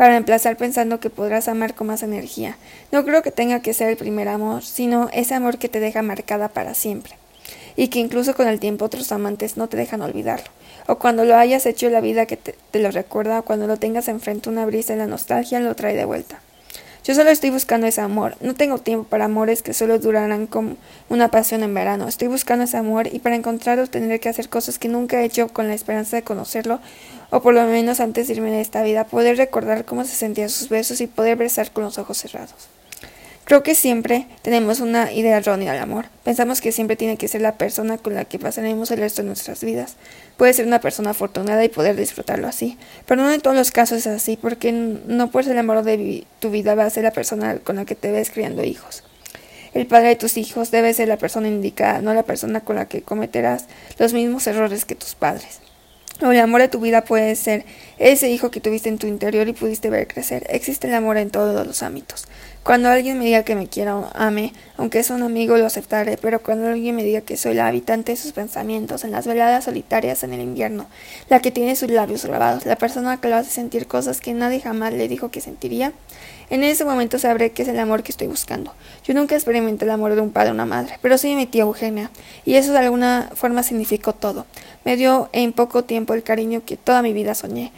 para 0.00 0.16
emplazar 0.16 0.56
pensando 0.56 0.98
que 0.98 1.10
podrás 1.10 1.46
amar 1.46 1.74
con 1.74 1.88
más 1.88 2.02
energía. 2.02 2.56
No 2.90 3.04
creo 3.04 3.20
que 3.20 3.32
tenga 3.32 3.60
que 3.60 3.74
ser 3.74 3.90
el 3.90 3.98
primer 3.98 4.28
amor, 4.28 4.64
sino 4.64 5.10
ese 5.12 5.34
amor 5.34 5.58
que 5.58 5.68
te 5.68 5.78
deja 5.78 6.00
marcada 6.00 6.48
para 6.48 6.72
siempre 6.72 7.18
y 7.76 7.88
que 7.88 7.98
incluso 7.98 8.34
con 8.34 8.48
el 8.48 8.60
tiempo 8.60 8.86
otros 8.86 9.12
amantes 9.12 9.56
no 9.58 9.68
te 9.68 9.76
dejan 9.76 10.00
olvidarlo. 10.00 10.46
O 10.86 10.96
cuando 10.96 11.24
lo 11.24 11.36
hayas 11.36 11.66
hecho 11.66 11.90
la 11.90 12.00
vida 12.00 12.26
que 12.26 12.38
te, 12.38 12.54
lo 12.78 12.90
recuerda, 12.90 13.40
o 13.40 13.44
cuando 13.44 13.66
lo 13.66 13.76
tengas 13.76 14.08
enfrente 14.08 14.48
una 14.48 14.66
brisa 14.66 14.94
en 14.94 15.00
la 15.00 15.06
nostalgia 15.06 15.60
lo 15.60 15.74
trae 15.76 15.96
de 15.96 16.04
vuelta. 16.04 16.40
Yo 17.10 17.16
solo 17.16 17.30
estoy 17.30 17.50
buscando 17.50 17.88
ese 17.88 18.00
amor. 18.00 18.36
No 18.40 18.54
tengo 18.54 18.78
tiempo 18.78 19.02
para 19.02 19.24
amores 19.24 19.64
que 19.64 19.74
solo 19.74 19.98
durarán 19.98 20.46
como 20.46 20.76
una 21.08 21.26
pasión 21.26 21.64
en 21.64 21.74
verano. 21.74 22.06
Estoy 22.06 22.28
buscando 22.28 22.66
ese 22.66 22.76
amor 22.76 23.08
y 23.12 23.18
para 23.18 23.34
encontrarlo 23.34 23.88
tendré 23.88 24.20
que 24.20 24.28
hacer 24.28 24.48
cosas 24.48 24.78
que 24.78 24.86
nunca 24.86 25.20
he 25.20 25.24
hecho 25.24 25.48
con 25.48 25.66
la 25.66 25.74
esperanza 25.74 26.14
de 26.14 26.22
conocerlo, 26.22 26.78
o 27.30 27.42
por 27.42 27.52
lo 27.52 27.64
menos 27.64 27.98
antes 27.98 28.28
de 28.28 28.34
irme 28.34 28.52
de 28.52 28.60
esta 28.60 28.84
vida, 28.84 29.08
poder 29.08 29.38
recordar 29.38 29.84
cómo 29.84 30.04
se 30.04 30.14
sentían 30.14 30.50
sus 30.50 30.68
besos 30.68 31.00
y 31.00 31.08
poder 31.08 31.36
besar 31.36 31.72
con 31.72 31.82
los 31.82 31.98
ojos 31.98 32.16
cerrados. 32.16 32.68
Creo 33.50 33.64
que 33.64 33.74
siempre 33.74 34.28
tenemos 34.42 34.78
una 34.78 35.10
idea 35.12 35.38
errónea 35.38 35.72
del 35.72 35.82
amor. 35.82 36.04
Pensamos 36.22 36.60
que 36.60 36.70
siempre 36.70 36.94
tiene 36.94 37.16
que 37.16 37.26
ser 37.26 37.40
la 37.40 37.58
persona 37.58 37.98
con 37.98 38.14
la 38.14 38.24
que 38.24 38.38
pasaremos 38.38 38.92
el 38.92 39.00
resto 39.00 39.22
de 39.22 39.26
nuestras 39.26 39.64
vidas. 39.64 39.96
Puede 40.36 40.52
ser 40.52 40.68
una 40.68 40.80
persona 40.80 41.10
afortunada 41.10 41.64
y 41.64 41.68
poder 41.68 41.96
disfrutarlo 41.96 42.46
así. 42.46 42.78
Pero 43.06 43.22
no 43.22 43.32
en 43.32 43.40
todos 43.40 43.56
los 43.56 43.72
casos 43.72 43.98
es 43.98 44.06
así, 44.06 44.38
porque 44.40 44.70
no 44.70 45.32
por 45.32 45.42
ser 45.42 45.54
el 45.54 45.58
amor 45.58 45.82
de 45.82 46.24
tu 46.38 46.50
vida 46.52 46.76
va 46.76 46.84
a 46.84 46.90
ser 46.90 47.02
la 47.02 47.10
persona 47.10 47.56
con 47.56 47.74
la 47.74 47.86
que 47.86 47.96
te 47.96 48.12
ves 48.12 48.30
criando 48.30 48.62
hijos. 48.62 49.02
El 49.74 49.88
padre 49.88 50.10
de 50.10 50.16
tus 50.16 50.36
hijos 50.36 50.70
debe 50.70 50.94
ser 50.94 51.08
la 51.08 51.16
persona 51.16 51.48
indicada, 51.48 52.02
no 52.02 52.14
la 52.14 52.22
persona 52.22 52.60
con 52.60 52.76
la 52.76 52.86
que 52.86 53.02
cometerás 53.02 53.64
los 53.98 54.12
mismos 54.12 54.46
errores 54.46 54.84
que 54.84 54.94
tus 54.94 55.16
padres. 55.16 55.58
O 56.22 56.32
el 56.32 56.38
amor 56.38 56.60
de 56.60 56.68
tu 56.68 56.80
vida 56.80 57.02
puede 57.02 57.34
ser 57.34 57.64
ese 57.98 58.28
hijo 58.28 58.50
que 58.50 58.60
tuviste 58.60 58.90
en 58.90 58.98
tu 58.98 59.06
interior 59.06 59.48
y 59.48 59.54
pudiste 59.54 59.88
ver 59.88 60.06
crecer. 60.06 60.46
Existe 60.50 60.86
el 60.86 60.94
amor 60.94 61.16
en 61.16 61.30
todos 61.30 61.66
los 61.66 61.82
ámbitos. 61.82 62.26
Cuando 62.62 62.90
alguien 62.90 63.18
me 63.18 63.24
diga 63.24 63.42
que 63.42 63.54
me 63.54 63.68
quiera 63.68 63.96
o 63.96 64.10
ame, 64.12 64.52
aunque 64.76 64.98
es 64.98 65.08
un 65.08 65.22
amigo, 65.22 65.56
lo 65.56 65.64
aceptaré, 65.64 66.18
pero 66.18 66.42
cuando 66.42 66.68
alguien 66.68 66.94
me 66.94 67.02
diga 67.02 67.22
que 67.22 67.38
soy 67.38 67.54
la 67.54 67.66
habitante 67.66 68.12
de 68.12 68.16
sus 68.16 68.32
pensamientos 68.32 69.02
en 69.04 69.12
las 69.12 69.26
veladas 69.26 69.64
solitarias 69.64 70.22
en 70.24 70.34
el 70.34 70.42
invierno, 70.42 70.86
la 71.30 71.40
que 71.40 71.50
tiene 71.50 71.74
sus 71.74 71.90
labios 71.90 72.26
grabados, 72.26 72.66
la 72.66 72.76
persona 72.76 73.18
que 73.18 73.28
lo 73.28 73.36
hace 73.36 73.50
sentir 73.50 73.86
cosas 73.86 74.20
que 74.20 74.34
nadie 74.34 74.60
jamás 74.60 74.92
le 74.92 75.08
dijo 75.08 75.30
que 75.30 75.40
sentiría, 75.40 75.94
en 76.50 76.64
ese 76.64 76.84
momento 76.84 77.18
sabré 77.18 77.52
que 77.52 77.62
es 77.62 77.68
el 77.68 77.78
amor 77.78 78.02
que 78.02 78.12
estoy 78.12 78.26
buscando. 78.26 78.74
Yo 79.04 79.14
nunca 79.14 79.36
experimenté 79.36 79.86
el 79.86 79.92
amor 79.92 80.14
de 80.14 80.20
un 80.20 80.30
padre 80.30 80.50
o 80.50 80.54
una 80.54 80.66
madre, 80.66 80.98
pero 81.00 81.16
de 81.16 81.36
mi 81.36 81.46
tía 81.46 81.62
Eugenia, 81.62 82.10
y 82.44 82.56
eso 82.56 82.72
de 82.72 82.78
alguna 82.78 83.30
forma 83.34 83.62
significó 83.62 84.12
todo. 84.12 84.44
Me 84.84 84.96
dio 84.96 85.28
en 85.32 85.52
poco 85.52 85.84
tiempo 85.84 86.14
el 86.14 86.22
cariño 86.22 86.62
que 86.64 86.76
toda 86.76 87.02
mi 87.02 87.12
vida 87.12 87.34
soñé. 87.34 87.72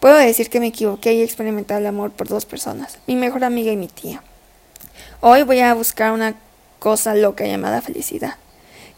Puedo 0.00 0.16
decir 0.16 0.50
que 0.50 0.60
me 0.60 0.66
equivoqué 0.66 1.14
y 1.14 1.22
experimentar 1.22 1.80
el 1.80 1.86
amor 1.86 2.10
por 2.10 2.28
dos 2.28 2.44
personas, 2.44 2.98
mi 3.06 3.16
mejor 3.16 3.44
amiga 3.44 3.72
y 3.72 3.76
mi 3.76 3.88
tía. 3.88 4.22
Hoy 5.20 5.42
voy 5.42 5.60
a 5.60 5.74
buscar 5.74 6.12
una 6.12 6.34
cosa 6.78 7.14
loca 7.14 7.46
llamada 7.46 7.80
felicidad. 7.80 8.36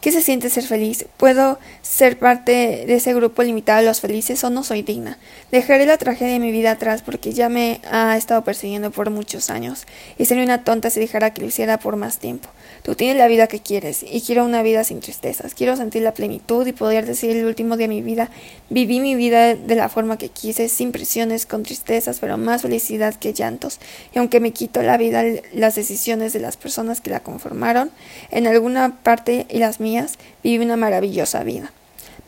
¿Qué 0.01 0.13
se 0.13 0.21
siente 0.21 0.51
ser 0.51 0.65
feliz? 0.65 1.07
¿Puedo 1.17 1.59
ser 1.83 2.19
parte 2.19 2.85
de 2.87 2.95
ese 2.95 3.13
grupo 3.13 3.43
limitado 3.43 3.81
de 3.81 3.87
los 3.87 4.01
felices 4.01 4.45
o 4.45 4.51
no 4.51 4.63
soy 4.63 4.83
digna? 4.83 5.19
Dejaré 5.51 5.85
la 5.85 5.97
tragedia 5.97 6.35
de 6.35 6.39
mi 6.39 6.53
vida 6.53 6.73
atrás 6.73 7.03
porque 7.03 7.33
ya 7.33 7.49
me 7.49 7.81
ha 7.91 8.17
estado 8.17 8.45
persiguiendo 8.45 8.93
por 8.93 9.11
muchos 9.11 9.51
años 9.51 9.85
y 10.17 10.27
sería 10.27 10.45
una 10.45 10.63
tonta 10.63 10.91
si 10.91 11.01
dejara 11.01 11.33
que 11.33 11.41
lo 11.41 11.49
hiciera 11.49 11.79
por 11.79 11.97
más 11.97 12.19
tiempo. 12.19 12.49
Tú 12.85 12.95
tienes 12.95 13.17
la 13.17 13.27
vida 13.27 13.49
que 13.49 13.59
quieres 13.59 14.05
y 14.09 14.21
quiero 14.21 14.45
una 14.45 14.63
vida 14.63 14.85
sin 14.85 15.01
tristezas. 15.01 15.55
Quiero 15.55 15.77
sentir 15.77 16.03
la 16.03 16.15
plenitud 16.15 16.65
y 16.67 16.73
poder 16.73 17.05
decir 17.05 17.31
el 17.31 17.47
último 17.47 17.77
día 17.77 17.89
de 17.89 17.95
mi 17.95 18.03
vida 18.03 18.31
viví 18.69 19.01
mi 19.01 19.15
vida 19.15 19.55
de 19.55 19.75
la 19.75 19.89
forma 19.89 20.19
que 20.19 20.29
quise, 20.29 20.69
sin 20.69 20.93
presiones, 20.93 21.47
con 21.47 21.63
tristezas, 21.63 22.19
pero 22.21 22.37
más 22.37 22.63
felicidad 22.63 23.15
que 23.15 23.33
llantos. 23.33 23.81
Y 24.15 24.19
aunque 24.19 24.41
me 24.41 24.53
quito 24.53 24.83
la 24.83 24.99
vida 24.99 25.25
las 25.53 25.75
decisiones 25.75 26.33
de 26.33 26.41
las 26.41 26.57
personas 26.57 27.01
que 27.01 27.11
la 27.11 27.21
conformaron, 27.21 27.91
en 28.31 28.47
alguna 28.47 28.99
parte 29.03 29.47
y 29.49 29.59
las 29.59 29.81
mías, 29.81 29.86
viví 30.43 30.65
una 30.65 30.77
maravillosa 30.77 31.45
vida. 31.45 31.71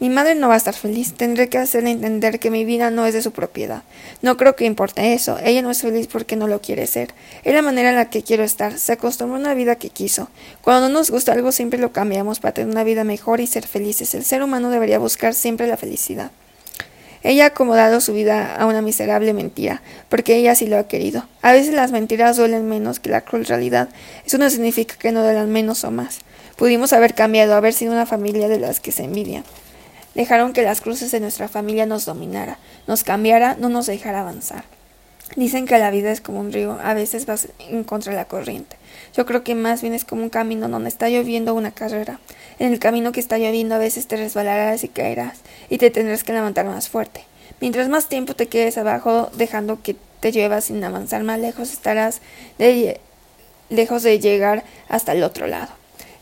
Mi 0.00 0.10
madre 0.10 0.36
no 0.36 0.46
va 0.46 0.54
a 0.54 0.58
estar 0.58 0.74
feliz. 0.74 1.14
Tendré 1.14 1.48
que 1.48 1.58
hacerle 1.58 1.90
entender 1.90 2.38
que 2.38 2.52
mi 2.52 2.64
vida 2.64 2.90
no 2.90 3.04
es 3.04 3.14
de 3.14 3.22
su 3.22 3.32
propiedad. 3.32 3.82
No 4.22 4.36
creo 4.36 4.54
que 4.54 4.64
importe 4.64 5.12
eso. 5.12 5.38
Ella 5.42 5.60
no 5.60 5.72
es 5.72 5.82
feliz 5.82 6.06
porque 6.06 6.36
no 6.36 6.46
lo 6.46 6.60
quiere 6.60 6.86
ser. 6.86 7.14
Es 7.42 7.52
la 7.52 7.62
manera 7.62 7.90
en 7.90 7.96
la 7.96 8.08
que 8.08 8.22
quiero 8.22 8.44
estar. 8.44 8.78
Se 8.78 8.92
acostumbró 8.92 9.36
a 9.36 9.40
una 9.40 9.54
vida 9.54 9.74
que 9.74 9.90
quiso. 9.90 10.28
Cuando 10.62 10.88
no 10.88 11.00
nos 11.00 11.10
gusta 11.10 11.32
algo 11.32 11.50
siempre 11.50 11.80
lo 11.80 11.90
cambiamos 11.90 12.38
para 12.38 12.54
tener 12.54 12.70
una 12.70 12.84
vida 12.84 13.02
mejor 13.02 13.40
y 13.40 13.48
ser 13.48 13.66
felices. 13.66 14.14
El 14.14 14.24
ser 14.24 14.40
humano 14.44 14.70
debería 14.70 15.00
buscar 15.00 15.34
siempre 15.34 15.66
la 15.66 15.76
felicidad. 15.76 16.30
Ella 17.24 17.44
ha 17.44 17.46
acomodado 17.48 18.00
su 18.00 18.12
vida 18.12 18.54
a 18.54 18.66
una 18.66 18.80
miserable 18.80 19.32
mentira, 19.32 19.82
porque 20.08 20.36
ella 20.36 20.54
sí 20.54 20.68
lo 20.68 20.78
ha 20.78 20.86
querido. 20.86 21.26
A 21.42 21.52
veces 21.52 21.74
las 21.74 21.90
mentiras 21.90 22.36
duelen 22.36 22.68
menos 22.68 23.00
que 23.00 23.10
la 23.10 23.22
cruel 23.22 23.44
realidad. 23.44 23.88
Eso 24.24 24.38
no 24.38 24.48
significa 24.48 24.94
que 24.96 25.10
no 25.10 25.24
duelan 25.24 25.50
menos 25.50 25.82
o 25.82 25.90
más. 25.90 26.20
Pudimos 26.58 26.92
haber 26.92 27.14
cambiado, 27.14 27.54
haber 27.54 27.72
sido 27.72 27.92
una 27.92 28.04
familia 28.04 28.48
de 28.48 28.58
las 28.58 28.80
que 28.80 28.90
se 28.90 29.04
envidian. 29.04 29.44
Dejaron 30.16 30.52
que 30.52 30.62
las 30.62 30.80
cruces 30.80 31.12
de 31.12 31.20
nuestra 31.20 31.46
familia 31.46 31.86
nos 31.86 32.04
dominara, 32.04 32.58
nos 32.88 33.04
cambiara, 33.04 33.56
no 33.60 33.68
nos 33.68 33.86
dejara 33.86 34.22
avanzar. 34.22 34.64
Dicen 35.36 35.66
que 35.66 35.78
la 35.78 35.92
vida 35.92 36.10
es 36.10 36.20
como 36.20 36.40
un 36.40 36.52
río, 36.52 36.76
a 36.82 36.94
veces 36.94 37.26
vas 37.26 37.46
en 37.60 37.84
contra 37.84 38.10
de 38.10 38.18
la 38.18 38.24
corriente. 38.24 38.76
Yo 39.14 39.24
creo 39.24 39.44
que 39.44 39.54
más 39.54 39.82
bien 39.82 39.94
es 39.94 40.04
como 40.04 40.24
un 40.24 40.30
camino 40.30 40.68
donde 40.68 40.88
está 40.88 41.08
lloviendo 41.08 41.54
una 41.54 41.70
carrera. 41.70 42.18
En 42.58 42.72
el 42.72 42.80
camino 42.80 43.12
que 43.12 43.20
está 43.20 43.38
lloviendo 43.38 43.76
a 43.76 43.78
veces 43.78 44.08
te 44.08 44.16
resbalarás 44.16 44.82
y 44.82 44.88
caerás, 44.88 45.38
y 45.70 45.78
te 45.78 45.90
tendrás 45.90 46.24
que 46.24 46.32
levantar 46.32 46.66
más 46.66 46.88
fuerte. 46.88 47.22
Mientras 47.60 47.88
más 47.88 48.08
tiempo 48.08 48.34
te 48.34 48.48
quedes 48.48 48.78
abajo 48.78 49.30
dejando 49.36 49.80
que 49.80 49.94
te 50.18 50.32
llueva 50.32 50.60
sin 50.60 50.82
avanzar 50.82 51.22
más 51.22 51.38
lejos, 51.38 51.72
estarás 51.72 52.20
lejos 53.68 54.02
de 54.02 54.18
llegar 54.18 54.64
hasta 54.88 55.12
el 55.12 55.22
otro 55.22 55.46
lado. 55.46 55.77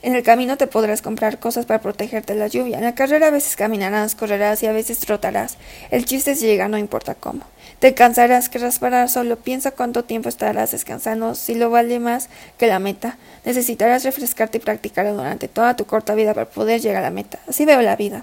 En 0.07 0.15
el 0.15 0.23
camino 0.23 0.57
te 0.57 0.69
podrás 0.69 1.03
comprar 1.03 1.41
cosas 1.41 1.67
para 1.67 1.81
protegerte 1.81 2.35
de 2.35 2.39
la 2.39 2.47
lluvia. 2.47 2.79
En 2.79 2.85
la 2.85 2.95
carrera 2.95 3.27
a 3.27 3.31
veces 3.31 3.57
caminarás, 3.57 4.15
correrás 4.15 4.63
y 4.63 4.67
a 4.67 4.73
veces 4.73 5.01
trotarás. 5.01 5.57
El 5.91 6.05
chiste 6.05 6.31
es 6.31 6.41
llegar, 6.41 6.71
no 6.71 6.79
importa 6.79 7.17
cómo. 7.17 7.41
Te 7.81 7.93
cansarás, 7.93 8.49
querrás 8.49 8.79
parar 8.79 9.09
solo. 9.09 9.35
Piensa 9.35 9.73
cuánto 9.73 10.05
tiempo 10.05 10.29
estarás 10.29 10.71
descansando, 10.71 11.35
si 11.35 11.57
lo 11.57 11.71
vale 11.71 11.99
más 11.99 12.29
que 12.57 12.69
la 12.69 12.79
meta. 12.79 13.19
Necesitarás 13.45 14.05
refrescarte 14.05 14.59
y 14.59 14.61
practicarlo 14.61 15.13
durante 15.13 15.49
toda 15.49 15.75
tu 15.75 15.87
corta 15.87 16.15
vida 16.15 16.35
para 16.35 16.49
poder 16.49 16.81
llegar 16.81 16.99
a 16.99 17.07
la 17.07 17.11
meta. 17.11 17.41
Así 17.49 17.65
veo 17.65 17.83
la 17.83 17.97
vida. 17.97 18.23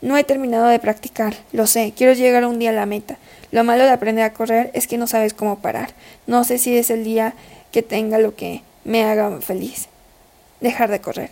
No 0.00 0.16
he 0.16 0.22
terminado 0.22 0.68
de 0.68 0.78
practicar, 0.78 1.34
lo 1.50 1.66
sé, 1.66 1.94
quiero 1.96 2.12
llegar 2.12 2.44
un 2.44 2.60
día 2.60 2.70
a 2.70 2.74
la 2.74 2.86
meta. 2.86 3.18
Lo 3.50 3.64
malo 3.64 3.82
de 3.82 3.90
aprender 3.90 4.24
a 4.24 4.34
correr 4.34 4.70
es 4.72 4.86
que 4.86 4.98
no 4.98 5.08
sabes 5.08 5.34
cómo 5.34 5.58
parar. 5.58 5.90
No 6.28 6.44
sé 6.44 6.58
si 6.58 6.78
es 6.78 6.90
el 6.90 7.02
día 7.02 7.34
que 7.72 7.82
tenga 7.82 8.18
lo 8.18 8.36
que 8.36 8.62
me 8.84 9.02
haga 9.02 9.40
feliz 9.40 9.87
dejar 10.60 10.90
de 10.90 11.00
correr. 11.00 11.30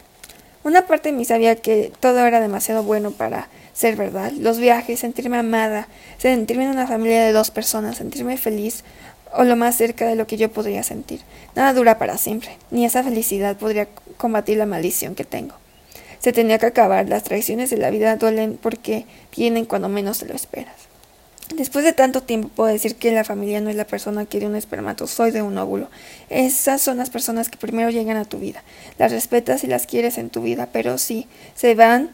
Una 0.65 0.87
parte 0.87 1.11
de 1.11 1.17
mí 1.17 1.25
sabía 1.25 1.57
que 1.57 1.93
todo 2.01 2.27
era 2.27 2.41
demasiado 2.41 2.83
bueno 2.83 3.13
para 3.13 3.49
ser 3.73 3.95
verdad. 3.95 4.33
Los 4.33 4.59
viajes, 4.59 4.99
sentirme 4.99 5.39
amada, 5.39 5.87
sentirme 6.19 6.65
en 6.65 6.71
una 6.71 6.89
familia 6.89 7.25
de 7.25 7.33
dos 7.33 7.51
personas, 7.51 7.99
sentirme 7.99 8.37
feliz 8.37 8.83
o 9.33 9.45
lo 9.45 9.55
más 9.55 9.77
cerca 9.77 10.07
de 10.07 10.17
lo 10.17 10.27
que 10.27 10.37
yo 10.37 10.51
podría 10.51 10.83
sentir. 10.83 11.21
Nada 11.55 11.73
dura 11.73 11.99
para 11.99 12.19
siempre, 12.19 12.57
ni 12.71 12.85
esa 12.85 13.05
felicidad 13.05 13.57
podría 13.57 13.87
combatir 14.17 14.57
la 14.57 14.67
maldición 14.67 15.15
que 15.15 15.25
tengo. 15.25 15.55
Se 16.19 16.33
tenía 16.33 16.59
que 16.59 16.67
acabar, 16.67 17.09
las 17.09 17.23
traiciones 17.23 17.71
de 17.71 17.77
la 17.77 17.91
vida 17.91 18.17
duelen 18.17 18.59
porque 18.61 19.07
vienen 19.37 19.67
cuando 19.67 19.89
menos 19.89 20.19
te 20.19 20.27
lo 20.27 20.35
esperas. 20.35 20.86
Después 21.55 21.85
de 21.85 21.93
tanto 21.93 22.23
tiempo 22.23 22.49
puedo 22.49 22.73
decir 22.73 22.97
que 22.97 23.13
la 23.13 23.23
familia 23.23 23.61
no 23.61 23.71
es 23.71 23.77
la 23.77 23.87
persona 23.87 24.27
que 24.27 24.41
de 24.41 24.47
un 24.47 24.57
espermatozoide 24.57 25.43
un 25.43 25.57
óvulo. 25.59 25.89
Esas 26.29 26.83
son 26.83 26.97
las 26.97 27.11
personas 27.11 27.49
que 27.49 27.57
primero 27.57 27.89
llegan 27.91 28.17
a 28.17 28.25
tu 28.25 28.39
vida. 28.39 28.65
Las 28.99 29.13
respetas 29.13 29.63
y 29.63 29.69
las 29.69 29.87
quieres 29.87 30.19
en 30.19 30.29
tu 30.29 30.43
vida, 30.43 30.69
pero 30.73 30.99
si 30.99 31.29
se 31.55 31.77
van, 31.77 32.11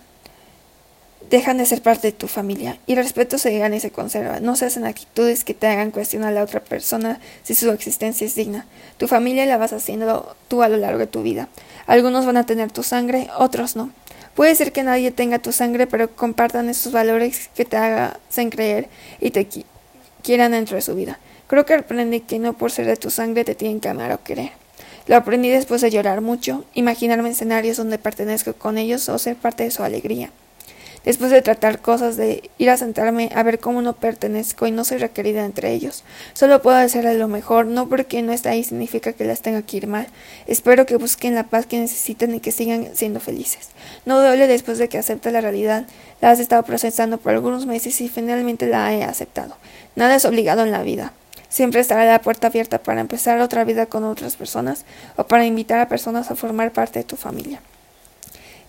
dejan 1.31 1.57
de 1.57 1.65
ser 1.65 1.81
parte 1.81 2.09
de 2.09 2.13
tu 2.13 2.29
familia. 2.29 2.79
Y 2.87 2.93
el 2.93 2.99
respeto 2.99 3.39
se 3.39 3.57
gana 3.59 3.77
y 3.77 3.81
se 3.81 3.91
conserva. 3.91 4.41
No 4.41 4.55
se 4.55 4.67
hacen 4.67 4.85
actitudes 4.85 5.45
que 5.45 5.55
te 5.55 5.67
hagan 5.67 5.93
cuestionar 5.93 6.29
a 6.29 6.33
la 6.33 6.43
otra 6.43 6.61
persona 6.61 7.19
si 7.43 7.55
su 7.55 7.71
existencia 7.71 8.27
es 8.27 8.35
digna. 8.35 8.67
Tu 8.99 9.09
familia 9.09 9.47
la 9.47 9.57
vas 9.57 9.73
haciendo 9.73 10.37
tú 10.49 10.63
a 10.63 10.69
lo 10.69 10.77
largo 10.77 10.99
de 10.99 11.07
tu 11.07 11.23
vida. 11.23 11.49
Algunos 11.87 12.27
van 12.27 12.37
a 12.37 12.45
tener 12.45 12.71
tu 12.71 12.83
sangre, 12.83 13.29
otros 13.39 13.77
no. 13.77 13.91
Puede 14.35 14.55
ser 14.55 14.73
que 14.73 14.83
nadie 14.83 15.11
tenga 15.11 15.39
tu 15.39 15.53
sangre, 15.53 15.87
pero 15.87 16.11
compartan 16.15 16.71
esos 16.71 16.93
valores 16.93 17.51
que 17.55 17.65
te 17.65 17.77
hacen 17.77 18.51
creer 18.51 18.89
y 19.21 19.31
te 19.31 19.47
quieran 20.23 20.53
dentro 20.53 20.77
de 20.77 20.83
su 20.83 20.95
vida. 20.95 21.19
Creo 21.49 21.67
que 21.67 21.75
aprendí 21.75 22.21
que 22.21 22.39
no 22.39 22.55
por 22.55 22.71
ser 22.71 22.87
de 22.87 22.97
tu 22.97 23.11
sangre 23.11 23.45
te 23.45 23.55
tienen 23.55 23.81
que 23.81 23.91
amar 23.91 24.11
o 24.13 24.23
querer. 24.23 24.53
Lo 25.07 25.17
aprendí 25.17 25.51
después 25.51 25.81
de 25.83 25.91
llorar 25.91 26.21
mucho, 26.21 26.65
imaginarme 26.75 27.31
escenarios 27.31 27.77
donde 27.77 27.99
pertenezco 27.99 28.55
con 28.55 28.79
ellos 28.79 29.09
o 29.09 29.19
ser 29.19 29.37
parte 29.37 29.65
de 29.65 29.71
su 29.71 29.83
alegría. 29.83 30.31
Después 31.05 31.33
de 31.33 31.43
tratar 31.43 31.81
cosas, 31.81 32.17
de 32.17 32.51
ir 32.59 32.71
a 32.71 32.77
sentarme 32.77 33.31
a 33.35 33.43
ver 33.43 33.59
cómo 33.59 33.83
no 33.83 33.93
pertenezco 33.95 34.67
y 34.67 34.71
no 34.71 34.85
soy 34.85 34.99
requerida 34.99 35.45
entre 35.45 35.73
ellos. 35.73 36.05
Solo 36.33 36.63
puedo 36.63 36.77
hacerle 36.77 37.15
lo 37.15 37.27
mejor, 37.27 37.67
no 37.67 37.89
porque 37.89 38.23
no 38.23 38.33
está 38.33 38.51
ahí 38.51 38.63
significa 38.63 39.13
que 39.13 39.25
las 39.25 39.43
tenga 39.43 39.63
que 39.63 39.79
ir 39.79 39.87
mal. 39.89 40.07
Espero 40.47 40.87
que 40.87 40.97
busquen 40.97 41.35
la 41.35 41.45
paz 41.45 41.67
que 41.67 41.79
necesiten 41.79 42.35
y 42.35 42.41
que 42.41 42.53
sigan 42.53 42.89
siendo 42.95 43.19
felices. 43.19 43.71
No 44.07 44.21
duele 44.21 44.47
después 44.47 44.79
de 44.79 44.89
que 44.89 44.99
acepte 44.99 45.33
la 45.33 45.41
realidad. 45.41 45.87
La 46.21 46.31
has 46.31 46.39
estado 46.39 46.63
procesando 46.63 47.19
por 47.19 47.33
algunos 47.33 47.67
meses 47.67 48.01
y 48.01 48.09
finalmente 48.09 48.67
la 48.67 48.95
he 48.95 49.03
aceptado. 49.03 49.57
Nada 49.97 50.15
es 50.15 50.25
obligado 50.25 50.63
en 50.63 50.71
la 50.71 50.85
vida. 50.85 51.13
Siempre 51.49 51.81
estará 51.81 52.05
la 52.07 52.21
puerta 52.21 52.47
abierta 52.47 52.79
para 52.79 53.01
empezar 53.01 53.41
otra 53.41 53.65
vida 53.65 53.87
con 53.87 54.05
otras 54.05 54.37
personas 54.37 54.85
o 55.17 55.25
para 55.25 55.45
invitar 55.45 55.81
a 55.81 55.89
personas 55.89 56.31
a 56.31 56.37
formar 56.37 56.73
parte 56.73 57.01
de 57.01 57.05
tu 57.05 57.17
familia. 57.17 57.61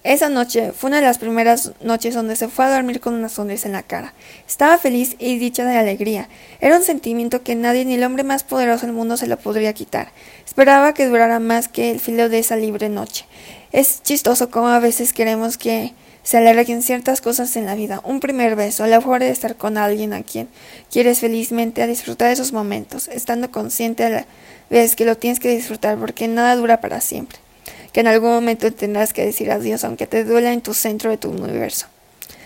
Esa 0.03 0.27
noche 0.27 0.73
fue 0.73 0.89
una 0.89 0.97
de 0.97 1.05
las 1.05 1.17
primeras 1.17 1.71
noches 1.81 2.13
donde 2.13 2.35
se 2.35 2.49
fue 2.49 2.65
a 2.65 2.75
dormir 2.75 2.99
con 2.99 3.13
una 3.13 3.29
sonrisa 3.29 3.69
en 3.69 3.71
la 3.71 3.83
cara. 3.83 4.13
Estaba 4.45 4.77
feliz 4.77 5.15
y 5.17 5.37
dicha 5.39 5.63
de 5.63 5.77
alegría. 5.77 6.27
Era 6.59 6.75
un 6.75 6.83
sentimiento 6.83 7.41
que 7.41 7.55
nadie 7.55 7.85
ni 7.85 7.93
el 7.93 8.03
hombre 8.03 8.25
más 8.25 8.43
poderoso 8.43 8.85
del 8.85 8.93
mundo 8.93 9.15
se 9.15 9.27
lo 9.27 9.37
podría 9.37 9.71
quitar. 9.71 10.09
Esperaba 10.45 10.93
que 10.93 11.07
durara 11.07 11.39
más 11.39 11.69
que 11.69 11.89
el 11.89 12.01
filo 12.01 12.27
de 12.27 12.39
esa 12.39 12.57
libre 12.57 12.89
noche. 12.89 13.25
Es 13.71 14.03
chistoso 14.03 14.51
cómo 14.51 14.67
a 14.67 14.79
veces 14.79 15.13
queremos 15.13 15.57
que 15.57 15.93
se 16.21 16.35
alarguen 16.35 16.83
ciertas 16.83 17.21
cosas 17.21 17.55
en 17.55 17.65
la 17.65 17.75
vida. 17.75 18.01
Un 18.03 18.19
primer 18.19 18.57
beso, 18.57 18.85
la 18.85 18.99
forma 18.99 19.19
de 19.19 19.29
estar 19.29 19.55
con 19.55 19.77
alguien 19.77 20.11
a 20.11 20.23
quien 20.23 20.49
quieres 20.91 21.21
felizmente 21.21 21.81
a 21.81 21.87
disfrutar 21.87 22.27
de 22.27 22.33
esos 22.33 22.51
momentos, 22.51 23.07
estando 23.07 23.51
consciente 23.51 24.03
a 24.03 24.09
la 24.09 24.25
vez 24.69 24.97
que 24.97 25.05
lo 25.05 25.15
tienes 25.15 25.39
que 25.39 25.55
disfrutar 25.55 25.97
porque 25.97 26.27
nada 26.27 26.57
dura 26.57 26.81
para 26.81 26.99
siempre 26.99 27.42
que 27.93 28.01
en 28.01 28.07
algún 28.07 28.31
momento 28.31 28.73
tendrás 28.73 29.13
que 29.13 29.25
decir 29.25 29.51
adiós 29.51 29.83
aunque 29.83 30.07
te 30.07 30.25
duela 30.25 30.51
en 30.51 30.61
tu 30.61 30.73
centro 30.73 31.09
de 31.09 31.17
tu 31.17 31.29
universo. 31.29 31.87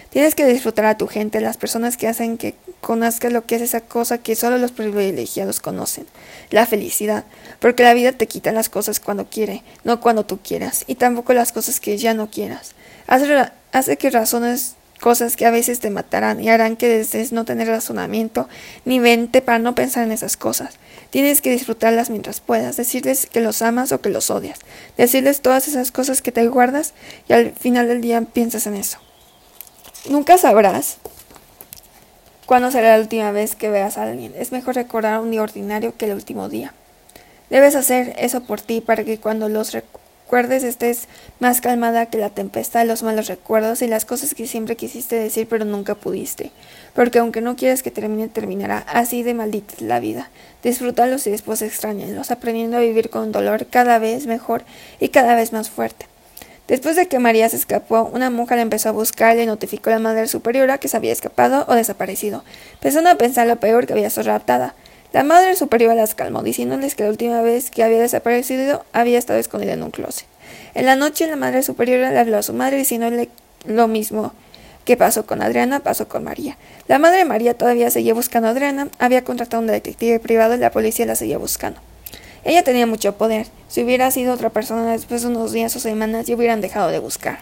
Tienes 0.10 0.36
que 0.36 0.46
disfrutar 0.46 0.86
a 0.86 0.98
tu 0.98 1.08
gente, 1.08 1.42
las 1.42 1.58
personas 1.58 1.98
que 1.98 2.08
hacen 2.08 2.38
que 2.38 2.56
conozcas 2.82 3.32
lo 3.32 3.46
que 3.46 3.56
es 3.56 3.62
esa 3.62 3.82
cosa 3.82 4.18
que 4.18 4.36
solo 4.36 4.58
los 4.58 4.72
privilegiados 4.72 5.60
conocen, 5.60 6.06
la 6.50 6.66
felicidad, 6.66 7.26
porque 7.60 7.84
la 7.84 7.94
vida 7.94 8.14
te 8.14 8.28
quita 8.28 8.52
las 8.52 8.70
cosas 8.70 9.00
cuando 9.00 9.30
quiere, 9.30 9.64
no 9.84 10.00
cuando 10.00 10.26
tú 10.26 10.40
quieras, 10.42 10.86
y 10.88 10.96
tampoco 10.96 11.34
las 11.34 11.52
cosas 11.52 11.80
que 11.80 11.98
ya 11.98 12.14
no 12.14 12.30
quieras. 12.30 12.74
Hace, 13.08 13.52
hace 13.72 13.98
que 13.98 14.10
razones 14.10 14.76
cosas 15.00 15.36
que 15.36 15.46
a 15.46 15.52
veces 15.52 15.80
te 15.80 15.90
matarán 15.90 16.42
y 16.42 16.50
harán 16.50 16.76
que 16.76 16.88
desees 16.88 17.32
no 17.32 17.46
tener 17.46 17.68
razonamiento 17.68 18.48
ni 18.86 19.00
mente 19.00 19.42
para 19.42 19.60
no 19.60 19.76
pensar 19.76 20.04
en 20.04 20.12
esas 20.12 20.38
cosas. 20.38 20.76
Tienes 21.10 21.42
que 21.42 21.52
disfrutarlas 21.52 22.10
mientras 22.10 22.40
puedas, 22.42 22.78
decirles 22.78 23.28
que 23.28 23.42
los 23.42 23.62
amas 23.62 23.92
o 23.92 24.02
que 24.02 24.10
los 24.10 24.30
odias, 24.30 24.60
decirles 24.98 25.42
todas 25.42 25.68
esas 25.68 25.92
cosas 25.92 26.22
que 26.22 26.32
te 26.32 26.48
guardas 26.48 26.94
y 27.28 27.34
al 27.34 27.54
final 27.54 27.88
del 27.88 28.02
día 28.02 28.22
piensas 28.22 28.68
en 28.68 28.76
eso. 28.76 29.00
Nunca 30.10 30.38
sabrás 30.38 30.98
cuándo 32.46 32.72
será 32.72 32.96
la 32.96 33.02
última 33.02 33.32
vez 33.32 33.56
que 33.56 33.70
veas 33.70 33.98
a 33.98 34.04
alguien. 34.04 34.34
Es 34.38 34.52
mejor 34.52 34.76
recordar 34.76 35.20
un 35.20 35.32
día 35.32 35.42
ordinario 35.42 35.96
que 35.98 36.06
el 36.06 36.14
último 36.14 36.50
día. 36.50 36.74
Debes 37.50 37.76
hacer 37.76 38.16
eso 38.18 38.42
por 38.44 38.62
ti 38.62 38.82
para 38.82 39.04
que 39.04 39.20
cuando 39.20 39.50
los 39.50 39.74
recuerdes 39.74 40.07
estés 40.64 41.08
más 41.40 41.62
calmada 41.62 42.08
que 42.08 42.18
la 42.18 42.30
tempestad 42.30 42.86
los 42.86 43.02
malos 43.02 43.28
recuerdos 43.28 43.82
y 43.82 43.88
las 43.88 44.06
cosas 44.06 44.36
que 44.36 44.46
siempre 44.46 44.76
quisiste 44.76 45.16
decir 45.16 45.48
pero 45.50 45.66
nunca 45.66 45.96
pudiste. 45.96 46.52
Porque 46.94 47.20
aunque 47.20 47.42
no 47.42 47.56
quieras 47.56 47.82
que 47.82 47.92
termine, 47.92 48.28
terminará. 48.28 48.80
Así 48.88 49.24
de 49.24 49.34
maldita 49.34 49.76
es 49.76 49.82
la 49.82 50.00
vida. 50.00 50.30
Disfrútalos 50.64 51.26
y 51.28 51.32
después 51.32 51.62
extrañenlos, 51.62 52.32
aprendiendo 52.32 52.78
a 52.78 52.82
vivir 52.82 53.10
con 53.10 53.32
dolor 53.32 53.68
cada 53.68 54.00
vez 54.00 54.28
mejor 54.28 54.64
y 55.00 55.10
cada 55.10 55.36
vez 55.36 55.54
más 55.54 55.70
fuerte. 55.70 56.08
Después 56.68 56.98
de 56.98 57.08
que 57.08 57.20
María 57.20 57.48
se 57.48 57.56
escapó, 57.56 58.10
una 58.14 58.30
la 58.30 58.62
empezó 58.62 58.90
a 58.90 58.92
buscar 58.92 59.38
y 59.38 59.46
notificó 59.46 59.90
a 59.90 59.94
la 59.94 60.00
madre 60.00 60.28
superiora 60.28 60.78
que 60.78 60.90
se 60.90 60.98
había 60.98 61.14
escapado 61.14 61.66
o 61.70 61.76
desaparecido. 61.76 62.44
Empezando 62.74 63.10
a 63.10 63.16
pensar 63.16 63.48
lo 63.48 63.56
peor 63.56 63.88
que 63.88 63.94
había 63.94 64.10
sido 64.10 64.24
raptada. 64.24 64.76
La 65.14 65.24
madre 65.24 65.56
superiora 65.56 65.96
las 65.96 66.16
calmó, 66.16 66.44
diciéndoles 66.44 66.96
que 66.96 67.04
la 67.04 67.10
última 67.10 67.42
vez 67.42 67.72
que 67.72 67.84
había 67.84 68.00
desaparecido 68.00 68.86
había 68.92 69.18
estado 69.18 69.40
escondida 69.40 69.74
en 69.74 69.84
un 69.84 69.92
closet. 69.92 70.28
En 70.76 70.86
la 70.86 70.96
noche, 70.96 71.28
la 71.28 71.38
madre 71.38 71.64
superiora 71.64 72.12
le 72.12 72.20
habló 72.20 72.38
a 72.38 72.44
su 72.44 72.54
madre 72.54 72.78
diciéndole 72.78 73.30
lo 73.66 73.88
mismo 73.88 74.34
que 74.84 74.98
pasó 74.98 75.26
con 75.26 75.42
Adriana, 75.42 75.82
pasó 75.82 76.08
con 76.08 76.24
María. 76.24 76.58
La 76.88 77.00
madre 77.00 77.20
de 77.20 77.26
María 77.26 77.54
todavía 77.54 77.90
seguía 77.90 78.14
buscando 78.14 78.48
a 78.48 78.52
Adriana, 78.52 78.90
había 79.00 79.24
contratado 79.24 79.58
a 79.58 79.62
un 79.62 79.68
detective 79.68 80.20
privado 80.20 80.56
y 80.56 80.60
la 80.60 80.72
policía 80.72 81.06
la 81.06 81.16
seguía 81.16 81.38
buscando. 81.38 81.80
Ella 82.44 82.64
tenía 82.64 82.88
mucho 82.88 83.18
poder. 83.18 83.48
Si 83.68 83.84
hubiera 83.84 84.10
sido 84.12 84.34
otra 84.34 84.50
persona 84.50 84.92
después 84.92 85.22
de 85.22 85.28
unos 85.28 85.52
días 85.52 85.76
o 85.76 85.80
semanas, 85.80 86.26
ya 86.26 86.36
hubieran 86.36 86.62
dejado 86.62 86.90
de 86.90 87.00
buscar. 87.00 87.40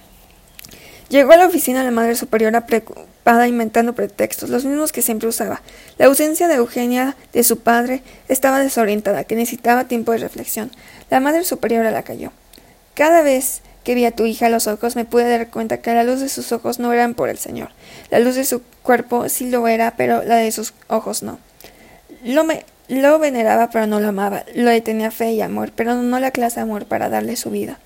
Llegó 1.10 1.34
a 1.34 1.38
la 1.38 1.46
oficina 1.46 1.84
la 1.84 1.92
madre 1.92 2.16
superiora 2.16 2.66
preocupada 2.66 3.48
inventando 3.48 3.94
pretextos, 3.94 4.50
los 4.50 4.66
mismos 4.66 4.92
que 4.92 5.04
siempre 5.04 5.30
usaba. 5.30 5.62
La 5.98 6.08
ausencia 6.08 6.48
de 6.48 6.56
Eugenia 6.56 7.16
de 7.32 7.44
su 7.44 7.60
padre 7.60 8.02
estaba 8.28 8.60
desorientada, 8.60 9.24
que 9.24 9.36
necesitaba 9.36 9.84
tiempo 9.86 10.12
de 10.12 10.18
reflexión. 10.18 10.72
La 11.10 11.20
madre 11.20 11.44
superiora 11.44 11.92
la 11.92 12.04
cayó. 12.04 12.32
Cada 12.96 13.22
vez 13.22 13.62
que 13.84 13.94
vi 13.94 14.06
a 14.06 14.12
tu 14.12 14.26
hija 14.26 14.48
a 14.48 14.50
los 14.50 14.66
ojos 14.66 14.96
me 14.96 15.06
pude 15.06 15.30
dar 15.30 15.50
cuenta 15.52 15.78
que 15.78 15.94
la 15.94 16.04
luz 16.04 16.20
de 16.20 16.30
sus 16.30 16.52
ojos 16.52 16.80
no 16.80 16.92
eran 16.92 17.14
por 17.14 17.30
el 17.30 17.38
Señor. 17.38 17.70
La 18.10 18.20
luz 18.20 18.34
de 18.36 18.44
su 18.44 18.64
cuerpo 18.82 19.30
sí 19.30 19.50
lo 19.50 19.68
era, 19.68 19.96
pero 19.96 20.24
la 20.24 20.38
de 20.38 20.52
sus 20.52 20.74
ojos 20.88 21.22
no. 21.22 21.38
Lo, 22.24 22.44
me, 22.44 22.66
lo 22.88 23.20
veneraba, 23.20 23.70
pero 23.70 23.86
no 23.86 24.00
lo 24.00 24.08
amaba. 24.08 24.44
Lo 24.56 24.82
tenía 24.82 25.12
fe 25.12 25.34
y 25.34 25.42
amor, 25.42 25.72
pero 25.76 25.94
no 25.94 26.20
la 26.20 26.32
clase 26.32 26.56
de 26.56 26.64
amor 26.64 26.86
para 26.86 27.10
darle 27.10 27.36
su 27.36 27.52
vida. 27.52 27.78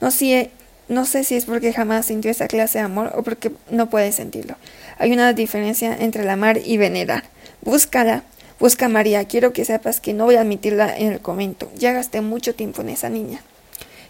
No, 0.00 0.10
si 0.10 0.50
no 0.88 1.04
sé 1.04 1.24
si 1.24 1.34
es 1.34 1.46
porque 1.46 1.72
jamás 1.72 2.06
sintió 2.06 2.30
esa 2.30 2.46
clase 2.46 2.78
de 2.78 2.84
amor 2.84 3.12
o 3.16 3.22
porque 3.22 3.50
no 3.70 3.90
puede 3.90 4.12
sentirlo. 4.12 4.56
Hay 4.98 5.12
una 5.12 5.32
diferencia 5.32 5.96
entre 5.98 6.28
amar 6.30 6.60
y 6.64 6.76
venerar. 6.76 7.24
Búscala. 7.62 8.22
Busca 8.60 8.86
a 8.86 8.88
María. 8.88 9.24
Quiero 9.26 9.52
que 9.52 9.64
sepas 9.64 10.00
que 10.00 10.14
no 10.14 10.24
voy 10.24 10.36
a 10.36 10.42
admitirla 10.42 10.96
en 10.96 11.12
el 11.12 11.20
comento. 11.20 11.70
Ya 11.76 11.92
gasté 11.92 12.20
mucho 12.20 12.54
tiempo 12.54 12.82
en 12.82 12.90
esa 12.90 13.10
niña. 13.10 13.42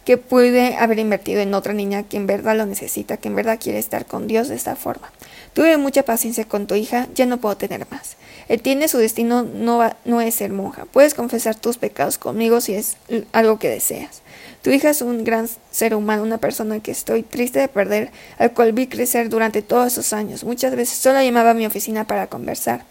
Que 0.04 0.18
pude 0.18 0.76
haber 0.76 1.00
invertido 1.00 1.40
en 1.40 1.52
otra 1.54 1.72
niña 1.72 2.04
que 2.04 2.16
en 2.16 2.28
verdad 2.28 2.56
lo 2.56 2.64
necesita, 2.66 3.16
que 3.16 3.26
en 3.26 3.34
verdad 3.34 3.58
quiere 3.60 3.78
estar 3.80 4.06
con 4.06 4.28
Dios 4.28 4.48
de 4.48 4.54
esta 4.54 4.76
forma. 4.76 5.10
Tuve 5.52 5.78
mucha 5.78 6.04
paciencia 6.04 6.44
con 6.44 6.68
tu 6.68 6.76
hija, 6.76 7.08
ya 7.14 7.26
no 7.26 7.38
puedo 7.38 7.56
tener 7.56 7.86
más. 7.90 8.16
Él 8.46 8.62
tiene 8.62 8.86
su 8.86 8.98
destino, 8.98 9.42
no, 9.42 9.90
no 10.04 10.20
es 10.20 10.34
ser 10.36 10.52
monja. 10.52 10.84
Puedes 10.84 11.14
confesar 11.14 11.56
tus 11.56 11.78
pecados 11.78 12.18
conmigo 12.18 12.60
si 12.60 12.74
es 12.74 12.96
algo 13.32 13.58
que 13.58 13.68
deseas. 13.68 14.22
Tu 14.66 14.72
hija 14.72 14.90
es 14.90 15.00
un 15.00 15.22
gran 15.22 15.48
ser 15.70 15.94
humano, 15.94 16.24
una 16.24 16.38
persona 16.38 16.80
que 16.80 16.90
estoy 16.90 17.22
triste 17.22 17.60
de 17.60 17.68
perder, 17.68 18.10
al 18.36 18.50
cual 18.52 18.72
vi 18.72 18.88
crecer 18.88 19.28
durante 19.28 19.62
todos 19.62 19.92
esos 19.92 20.12
años. 20.12 20.42
Muchas 20.42 20.74
veces 20.74 20.98
solo 20.98 21.22
llamaba 21.22 21.50
a 21.50 21.54
mi 21.54 21.64
oficina 21.64 22.04
para 22.04 22.26
conversar. 22.26 22.82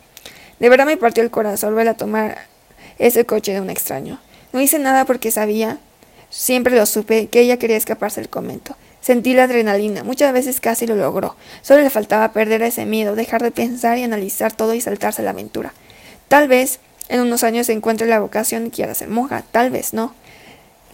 De 0.61 0.69
verdad 0.69 0.85
me 0.85 0.95
partió 0.95 1.21
el 1.21 1.31
corazón 1.31 1.71
volver 1.71 1.89
a 1.89 1.93
tomar 1.95 2.38
ese 2.97 3.25
coche 3.25 3.51
de 3.51 3.59
un 3.59 3.69
extraño. 3.69 4.21
No 4.53 4.61
hice 4.61 4.79
nada 4.79 5.03
porque 5.03 5.31
sabía, 5.31 5.79
siempre 6.29 6.77
lo 6.77 6.85
supe, 6.85 7.27
que 7.27 7.41
ella 7.41 7.59
quería 7.59 7.75
escaparse 7.75 8.21
del 8.21 8.29
convento. 8.29 8.77
Sentí 9.01 9.33
la 9.33 9.43
adrenalina, 9.43 10.05
muchas 10.05 10.31
veces 10.31 10.61
casi 10.61 10.88
lo 10.88 10.95
logró. 10.95 11.35
Solo 11.61 11.81
le 11.81 11.89
faltaba 11.89 12.31
perder 12.31 12.61
ese 12.61 12.85
miedo, 12.85 13.17
dejar 13.17 13.43
de 13.43 13.51
pensar 13.51 13.97
y 13.97 14.03
analizar 14.03 14.53
todo 14.53 14.75
y 14.75 14.79
saltarse 14.79 15.23
la 15.23 15.31
aventura. 15.31 15.73
Tal 16.29 16.47
vez 16.47 16.79
en 17.09 17.19
unos 17.19 17.43
años 17.43 17.67
encuentre 17.67 18.07
la 18.07 18.21
vocación 18.21 18.67
y 18.67 18.69
quiera 18.69 18.95
ser 18.95 19.09
monja, 19.09 19.43
tal 19.51 19.71
vez 19.71 19.93
no. 19.93 20.13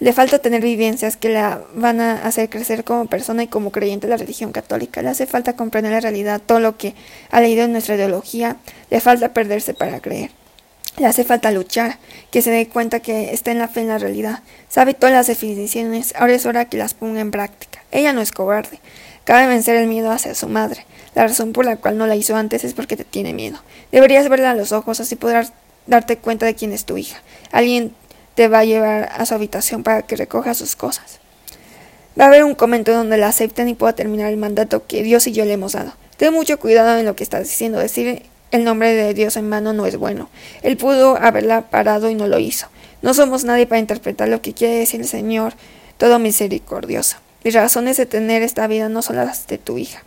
Le 0.02 0.14
falta 0.14 0.40
tener 0.40 0.64
vivencias 0.64 1.16
que 1.16 1.30
la 1.30 1.62
van 1.76 2.02
a 2.02 2.26
hacer 2.26 2.50
crecer 2.50 2.84
como 2.84 3.06
persona 3.06 3.44
y 3.44 3.48
como 3.48 3.72
creyente 3.72 4.08
de 4.08 4.10
la 4.10 4.18
religión 4.18 4.52
católica. 4.52 5.04
Le 5.04 5.10
hace 5.10 5.28
falta 5.28 5.56
comprender 5.56 5.92
la 5.92 6.00
realidad, 6.00 6.42
todo 6.44 6.60
lo 6.60 6.76
que 6.76 6.96
ha 7.30 7.40
leído 7.40 7.66
en 7.66 7.72
nuestra 7.72 7.94
ideología. 7.94 8.58
Le 8.90 9.00
falta 9.00 9.32
perderse 9.32 9.76
para 9.76 10.00
creer. 10.00 10.32
Le 10.98 11.06
hace 11.06 11.24
falta 11.24 11.52
luchar, 11.52 12.00
que 12.32 12.42
se 12.42 12.50
dé 12.50 12.68
cuenta 12.68 13.00
que 13.00 13.32
está 13.32 13.52
en 13.52 13.60
la 13.60 13.68
fe 13.68 13.82
en 13.82 13.90
la 13.90 14.00
realidad. 14.00 14.40
Sabe 14.70 14.96
todas 14.96 15.14
las 15.14 15.28
definiciones, 15.28 16.16
ahora 16.18 16.34
es 16.34 16.48
hora 16.48 16.66
que 16.66 16.78
las 16.78 16.96
ponga 16.96 17.20
en 17.20 17.30
práctica. 17.30 17.84
Ella 17.92 18.12
no 18.12 18.22
es 18.22 18.32
cobarde. 18.32 18.80
Cabe 19.24 19.46
vencer 19.46 19.76
el 19.76 19.86
miedo 19.86 20.10
hacia 20.10 20.34
su 20.34 20.50
madre. 20.50 20.84
La 21.14 21.28
razón 21.28 21.54
por 21.54 21.66
la 21.66 21.76
cual 21.76 22.00
no 22.00 22.08
la 22.08 22.16
hizo 22.16 22.36
antes 22.36 22.64
es 22.64 22.74
porque 22.74 22.98
te 22.98 23.04
tiene 23.04 23.34
miedo. 23.34 23.60
Deberías 23.92 24.28
verla 24.30 24.50
a 24.50 24.56
los 24.56 24.72
ojos, 24.72 25.00
así 25.00 25.16
podrás 25.16 25.54
darte 25.86 26.18
cuenta 26.18 26.48
de 26.48 26.56
quién 26.56 26.74
es 26.74 26.86
tu 26.86 26.98
hija. 26.98 27.22
Alguien 27.52 27.94
te 28.36 28.48
va 28.48 28.60
a 28.60 28.66
llevar 28.66 29.10
a 29.14 29.26
su 29.26 29.34
habitación 29.34 29.84
para 29.84 30.04
que 30.04 30.16
recoja 30.16 30.54
sus 30.54 30.76
cosas. 30.76 31.20
Va 32.20 32.26
a 32.26 32.28
haber 32.28 32.44
un 32.44 32.56
comento 32.56 32.92
donde 32.92 33.18
la 33.18 33.28
acepten 33.28 33.70
y 33.70 33.74
pueda 33.74 33.94
terminar 33.94 34.32
el 34.32 34.38
mandato 34.38 34.86
que 34.86 35.04
Dios 35.04 35.28
y 35.28 35.32
yo 35.32 35.46
le 35.46 35.54
hemos 35.54 35.74
dado. 35.74 35.94
Ten 36.18 36.34
mucho 36.34 36.60
cuidado 36.60 37.00
en 37.00 37.06
lo 37.06 37.16
que 37.16 37.24
estás 37.24 37.44
diciendo. 37.44 37.80
Decir 37.80 38.24
el 38.52 38.64
nombre 38.64 38.94
de 38.94 39.14
Dios 39.14 39.38
en 39.38 39.50
vano 39.50 39.74
no 39.74 39.86
es 39.86 39.96
bueno. 39.98 40.30
Él 40.62 40.78
pudo 40.78 41.18
haberla 41.18 41.70
parado 41.70 42.10
y 42.10 42.16
no 42.16 42.28
lo 42.28 42.38
hizo. 42.38 42.68
No 43.02 43.14
somos 43.14 43.44
nadie 43.44 43.66
para 43.66 43.80
interpretar 43.80 44.28
lo 44.28 44.42
que 44.42 44.54
quiere 44.54 44.76
decir 44.76 45.02
el 45.02 45.08
Señor, 45.08 45.54
todo 45.98 46.20
misericordioso. 46.20 47.18
Mis 47.44 47.56
razones 47.56 47.98
de 47.98 48.06
tener 48.06 48.44
esta 48.44 48.68
vida 48.68 48.90
no 48.90 49.02
son 49.02 49.16
las 49.16 49.48
de 49.48 49.58
tu 49.58 49.78
hija. 49.78 50.04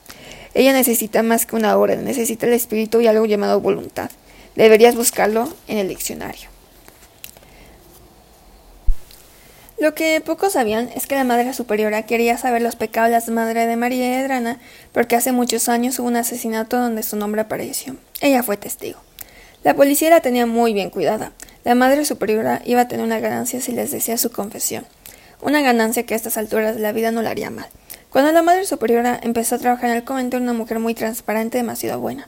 Ella 0.52 0.72
necesita 0.72 1.22
más 1.24 1.46
que 1.46 1.56
una 1.56 1.76
orden, 1.76 2.04
necesita 2.04 2.46
el 2.46 2.52
espíritu 2.52 3.00
y 3.00 3.08
algo 3.08 3.26
llamado 3.26 3.60
voluntad. 3.60 4.10
Deberías 4.54 4.94
buscarlo 4.94 5.52
en 5.66 5.78
el 5.78 5.88
diccionario. 5.88 6.53
Lo 9.84 9.94
que 9.94 10.22
pocos 10.22 10.54
sabían 10.54 10.88
es 10.94 11.06
que 11.06 11.14
la 11.14 11.24
Madre 11.24 11.52
Superiora 11.52 12.04
quería 12.04 12.38
saber 12.38 12.62
los 12.62 12.74
pecados 12.74 13.10
de 13.10 13.30
la 13.30 13.34
Madre 13.34 13.66
de 13.66 13.76
María 13.76 14.12
y 14.12 14.14
Adrana 14.14 14.58
porque 14.92 15.14
hace 15.14 15.30
muchos 15.30 15.68
años 15.68 15.98
hubo 15.98 16.08
un 16.08 16.16
asesinato 16.16 16.78
donde 16.78 17.02
su 17.02 17.16
nombre 17.16 17.42
apareció. 17.42 17.94
Ella 18.22 18.42
fue 18.42 18.56
testigo. 18.56 18.98
La 19.62 19.76
policía 19.76 20.08
la 20.08 20.20
tenía 20.20 20.46
muy 20.46 20.72
bien 20.72 20.88
cuidada. 20.88 21.32
La 21.64 21.74
Madre 21.74 22.06
Superiora 22.06 22.62
iba 22.64 22.80
a 22.80 22.88
tener 22.88 23.04
una 23.04 23.20
ganancia 23.20 23.60
si 23.60 23.72
les 23.72 23.90
decía 23.90 24.16
su 24.16 24.32
confesión. 24.32 24.86
Una 25.42 25.60
ganancia 25.60 26.06
que 26.06 26.14
a 26.14 26.16
estas 26.16 26.38
alturas 26.38 26.76
de 26.76 26.80
la 26.80 26.92
vida 26.92 27.10
no 27.10 27.20
la 27.20 27.28
haría 27.28 27.50
mal. 27.50 27.66
Cuando 28.08 28.32
la 28.32 28.40
Madre 28.40 28.64
Superiora 28.64 29.20
empezó 29.22 29.56
a 29.56 29.58
trabajar 29.58 29.90
en 29.90 29.96
el 29.96 30.04
convento 30.04 30.38
era 30.38 30.44
una 30.44 30.54
mujer 30.54 30.78
muy 30.78 30.94
transparente, 30.94 31.58
demasiado 31.58 32.00
buena. 32.00 32.26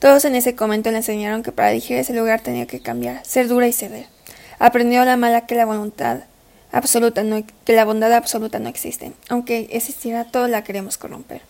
Todos 0.00 0.24
en 0.24 0.34
ese 0.34 0.56
convento 0.56 0.90
le 0.90 0.96
enseñaron 0.96 1.44
que 1.44 1.52
para 1.52 1.68
dirigir 1.68 1.98
ese 1.98 2.14
lugar 2.14 2.40
tenía 2.40 2.66
que 2.66 2.80
cambiar, 2.80 3.24
ser 3.24 3.46
dura 3.46 3.68
y 3.68 3.72
ceder. 3.72 4.06
Aprendió 4.58 5.04
la 5.04 5.16
mala 5.16 5.46
que 5.46 5.54
la 5.54 5.66
voluntad 5.66 6.22
absoluta 6.72 7.22
no, 7.22 7.42
que 7.64 7.72
la 7.72 7.84
bondad 7.84 8.12
absoluta 8.12 8.58
no 8.58 8.68
existe. 8.68 9.12
Aunque 9.28 9.68
existiera, 9.72 10.24
todos 10.24 10.50
la 10.50 10.64
queremos 10.64 10.98
corromper. 10.98 11.42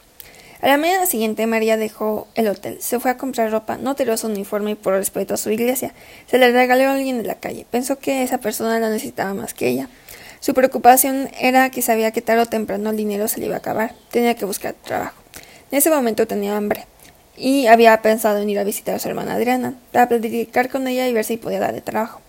A 0.62 0.68
la 0.68 0.76
mañana 0.76 1.06
siguiente 1.06 1.46
María 1.46 1.78
dejó 1.78 2.28
el 2.34 2.46
hotel, 2.46 2.76
se 2.80 3.00
fue 3.00 3.10
a 3.10 3.16
comprar 3.16 3.50
ropa, 3.50 3.78
no 3.78 3.94
tiró 3.94 4.14
su 4.18 4.26
uniforme 4.26 4.76
por 4.76 4.92
respeto 4.92 5.32
a 5.32 5.38
su 5.38 5.50
iglesia, 5.50 5.94
se 6.26 6.36
le 6.36 6.52
regaló 6.52 6.90
a 6.90 6.92
alguien 6.92 7.16
de 7.16 7.24
la 7.26 7.36
calle. 7.36 7.66
Pensó 7.70 7.98
que 7.98 8.22
esa 8.22 8.38
persona 8.38 8.78
la 8.78 8.90
necesitaba 8.90 9.32
más 9.32 9.54
que 9.54 9.68
ella. 9.68 9.88
Su 10.40 10.52
preocupación 10.52 11.30
era 11.40 11.70
que 11.70 11.80
sabía 11.80 12.10
que 12.10 12.20
tarde 12.20 12.42
o 12.42 12.46
temprano 12.46 12.90
el 12.90 12.96
dinero 12.98 13.26
se 13.26 13.40
le 13.40 13.46
iba 13.46 13.54
a 13.54 13.58
acabar, 13.58 13.94
tenía 14.10 14.34
que 14.34 14.44
buscar 14.44 14.74
trabajo. 14.74 15.16
En 15.70 15.78
ese 15.78 15.88
momento 15.88 16.26
tenía 16.26 16.56
hambre 16.56 16.84
y 17.38 17.66
había 17.66 18.00
pensado 18.02 18.38
en 18.38 18.50
ir 18.50 18.58
a 18.58 18.64
visitar 18.64 18.94
a 18.94 18.98
su 18.98 19.08
hermana 19.08 19.34
Adriana, 19.34 19.74
para 19.92 20.08
platicar 20.08 20.68
con 20.68 20.86
ella 20.88 21.08
y 21.08 21.12
ver 21.14 21.24
si 21.24 21.38
podía 21.38 21.60
darle 21.60 21.80
trabajo. 21.80 22.20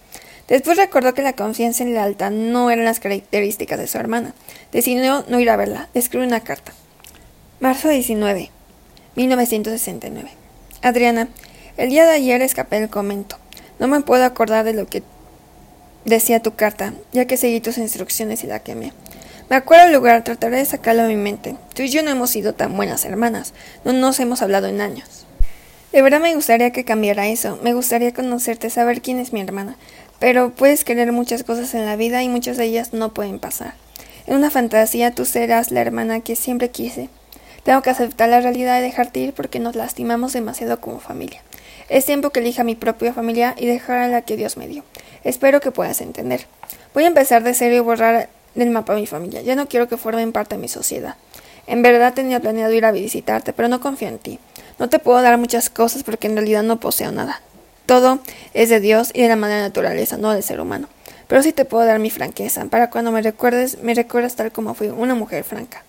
Después 0.51 0.75
recordó 0.75 1.13
que 1.13 1.21
la 1.21 1.31
confianza 1.31 1.85
y 1.85 1.93
la 1.93 2.01
lealtad 2.01 2.29
no 2.29 2.69
eran 2.71 2.83
las 2.83 2.99
características 2.99 3.79
de 3.79 3.87
su 3.87 3.97
hermana. 3.97 4.33
Decidió 4.73 5.23
no 5.29 5.39
ir 5.39 5.49
a 5.49 5.55
verla. 5.55 5.87
Le 5.93 6.01
escribió 6.01 6.27
una 6.27 6.41
carta. 6.41 6.73
Marzo 7.61 7.87
19, 7.87 8.51
1969. 9.15 10.29
Adriana, 10.81 11.29
el 11.77 11.89
día 11.89 12.05
de 12.05 12.15
ayer 12.15 12.41
escapé 12.41 12.81
del 12.81 12.89
convento. 12.89 13.37
No 13.79 13.87
me 13.87 14.01
puedo 14.01 14.25
acordar 14.25 14.65
de 14.65 14.73
lo 14.73 14.87
que 14.87 15.03
decía 16.03 16.41
tu 16.41 16.53
carta, 16.53 16.95
ya 17.13 17.23
que 17.23 17.37
seguí 17.37 17.61
tus 17.61 17.77
instrucciones 17.77 18.43
y 18.43 18.47
la 18.47 18.59
quemé. 18.59 18.91
Me 19.49 19.55
acuerdo 19.55 19.85
del 19.85 19.93
lugar, 19.93 20.21
trataré 20.25 20.57
de 20.57 20.65
sacarlo 20.65 21.03
de 21.03 21.15
mi 21.15 21.15
mente. 21.15 21.55
Tú 21.73 21.83
y 21.83 21.87
yo 21.87 22.03
no 22.03 22.11
hemos 22.11 22.29
sido 22.29 22.55
tan 22.55 22.75
buenas 22.75 23.05
hermanas, 23.05 23.53
no 23.85 23.93
nos 23.93 24.19
hemos 24.19 24.41
hablado 24.41 24.67
en 24.67 24.81
años. 24.81 25.25
De 25.93 26.01
verdad 26.01 26.19
me 26.19 26.35
gustaría 26.35 26.71
que 26.71 26.85
cambiara 26.85 27.27
eso, 27.27 27.57
me 27.63 27.73
gustaría 27.73 28.13
conocerte, 28.13 28.69
saber 28.69 29.01
quién 29.01 29.19
es 29.19 29.33
mi 29.33 29.41
hermana, 29.41 29.75
pero 30.21 30.51
puedes 30.51 30.83
querer 30.83 31.11
muchas 31.11 31.43
cosas 31.43 31.73
en 31.73 31.87
la 31.87 31.95
vida 31.95 32.21
y 32.21 32.29
muchas 32.29 32.55
de 32.55 32.65
ellas 32.65 32.93
no 32.93 33.11
pueden 33.11 33.39
pasar. 33.39 33.73
En 34.27 34.35
una 34.35 34.51
fantasía 34.51 35.15
tú 35.15 35.25
serás 35.25 35.71
la 35.71 35.81
hermana 35.81 36.19
que 36.19 36.35
siempre 36.35 36.69
quise. 36.69 37.09
Tengo 37.63 37.81
que 37.81 37.89
aceptar 37.89 38.29
la 38.29 38.39
realidad 38.39 38.75
de 38.75 38.83
dejarte 38.83 39.19
ir 39.19 39.33
porque 39.33 39.59
nos 39.59 39.75
lastimamos 39.75 40.33
demasiado 40.33 40.79
como 40.79 40.99
familia. 40.99 41.41
Es 41.89 42.05
tiempo 42.05 42.29
que 42.29 42.41
elija 42.41 42.63
mi 42.63 42.75
propia 42.75 43.13
familia 43.13 43.55
y 43.57 43.65
dejar 43.65 43.97
a 43.97 44.07
la 44.09 44.21
que 44.21 44.37
Dios 44.37 44.57
me 44.57 44.67
dio. 44.67 44.83
Espero 45.23 45.59
que 45.59 45.71
puedas 45.71 46.01
entender. 46.01 46.45
Voy 46.93 47.05
a 47.05 47.07
empezar 47.07 47.41
de 47.41 47.55
serio 47.55 47.77
y 47.77 47.81
borrar 47.81 48.29
del 48.53 48.69
mapa 48.69 48.93
mi 48.93 49.07
familia. 49.07 49.41
Ya 49.41 49.55
no 49.55 49.67
quiero 49.67 49.87
que 49.87 49.97
formen 49.97 50.33
parte 50.33 50.53
de 50.53 50.61
mi 50.61 50.67
sociedad. 50.67 51.15
En 51.65 51.81
verdad 51.81 52.13
tenía 52.13 52.39
planeado 52.39 52.73
ir 52.73 52.85
a 52.85 52.91
visitarte, 52.91 53.53
pero 53.53 53.69
no 53.69 53.81
confío 53.81 54.09
en 54.09 54.19
ti. 54.19 54.37
No 54.77 54.87
te 54.87 54.99
puedo 54.99 55.19
dar 55.23 55.39
muchas 55.39 55.71
cosas 55.71 56.03
porque 56.03 56.27
en 56.27 56.35
realidad 56.35 56.61
no 56.61 56.79
poseo 56.79 57.11
nada. 57.11 57.41
Todo 57.91 58.19
es 58.53 58.69
de 58.69 58.79
Dios 58.79 59.11
y 59.13 59.21
de 59.21 59.27
la 59.27 59.35
madre 59.35 59.59
naturaleza, 59.59 60.15
no 60.15 60.31
del 60.31 60.43
ser 60.43 60.61
humano. 60.61 60.87
Pero 61.27 61.43
sí 61.43 61.51
te 61.51 61.65
puedo 61.65 61.83
dar 61.83 61.99
mi 61.99 62.09
franqueza. 62.09 62.63
Para 62.67 62.89
cuando 62.89 63.11
me 63.11 63.21
recuerdes, 63.21 63.83
me 63.83 63.93
recuerdas 63.93 64.37
tal 64.37 64.53
como 64.53 64.75
fui, 64.75 64.87
una 64.87 65.13
mujer 65.13 65.43
franca. 65.43 65.83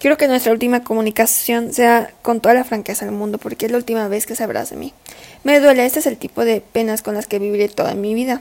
Quiero 0.00 0.16
que 0.16 0.26
nuestra 0.26 0.50
última 0.50 0.82
comunicación 0.82 1.72
sea 1.72 2.10
con 2.22 2.40
toda 2.40 2.56
la 2.56 2.64
franqueza 2.64 3.04
del 3.04 3.14
mundo, 3.14 3.38
porque 3.38 3.66
es 3.66 3.70
la 3.70 3.78
última 3.78 4.08
vez 4.08 4.26
que 4.26 4.34
sabrás 4.34 4.70
de 4.70 4.76
mí. 4.78 4.94
Me 5.44 5.60
duele, 5.60 5.86
este 5.86 6.00
es 6.00 6.06
el 6.06 6.16
tipo 6.16 6.44
de 6.44 6.60
penas 6.60 7.02
con 7.02 7.14
las 7.14 7.28
que 7.28 7.38
viviré 7.38 7.68
toda 7.68 7.94
mi 7.94 8.14
vida. 8.14 8.40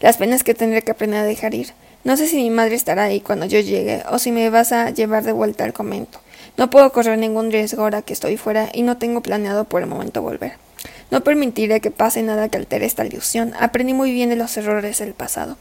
Las 0.00 0.16
penas 0.16 0.42
que 0.42 0.54
tendré 0.54 0.80
que 0.80 0.92
aprender 0.92 1.20
a 1.20 1.24
dejar 1.24 1.52
ir. 1.52 1.74
No 2.04 2.16
sé 2.16 2.26
si 2.26 2.36
mi 2.36 2.48
madre 2.48 2.74
estará 2.74 3.04
ahí 3.04 3.20
cuando 3.20 3.44
yo 3.44 3.60
llegue, 3.60 4.02
o 4.10 4.18
si 4.18 4.32
me 4.32 4.48
vas 4.48 4.72
a 4.72 4.88
llevar 4.88 5.24
de 5.24 5.32
vuelta 5.32 5.64
al 5.64 5.74
convento. 5.74 6.20
No 6.56 6.70
puedo 6.70 6.90
correr 6.90 7.18
ningún 7.18 7.52
riesgo 7.52 7.82
ahora 7.82 8.00
que 8.00 8.14
estoy 8.14 8.38
fuera 8.38 8.70
y 8.72 8.80
no 8.80 8.96
tengo 8.96 9.20
planeado 9.20 9.64
por 9.64 9.82
el 9.82 9.88
momento 9.88 10.22
volver. 10.22 10.65
No 11.10 11.22
permitiré 11.22 11.80
que 11.80 11.90
pase 11.90 12.22
nada 12.22 12.48
que 12.48 12.56
altere 12.56 12.86
esta 12.86 13.04
ilusión. 13.04 13.54
Aprendí 13.58 13.94
muy 13.94 14.12
bien 14.12 14.28
de 14.28 14.36
los 14.36 14.56
errores 14.56 14.98
del 14.98 15.14
pasado. 15.14 15.56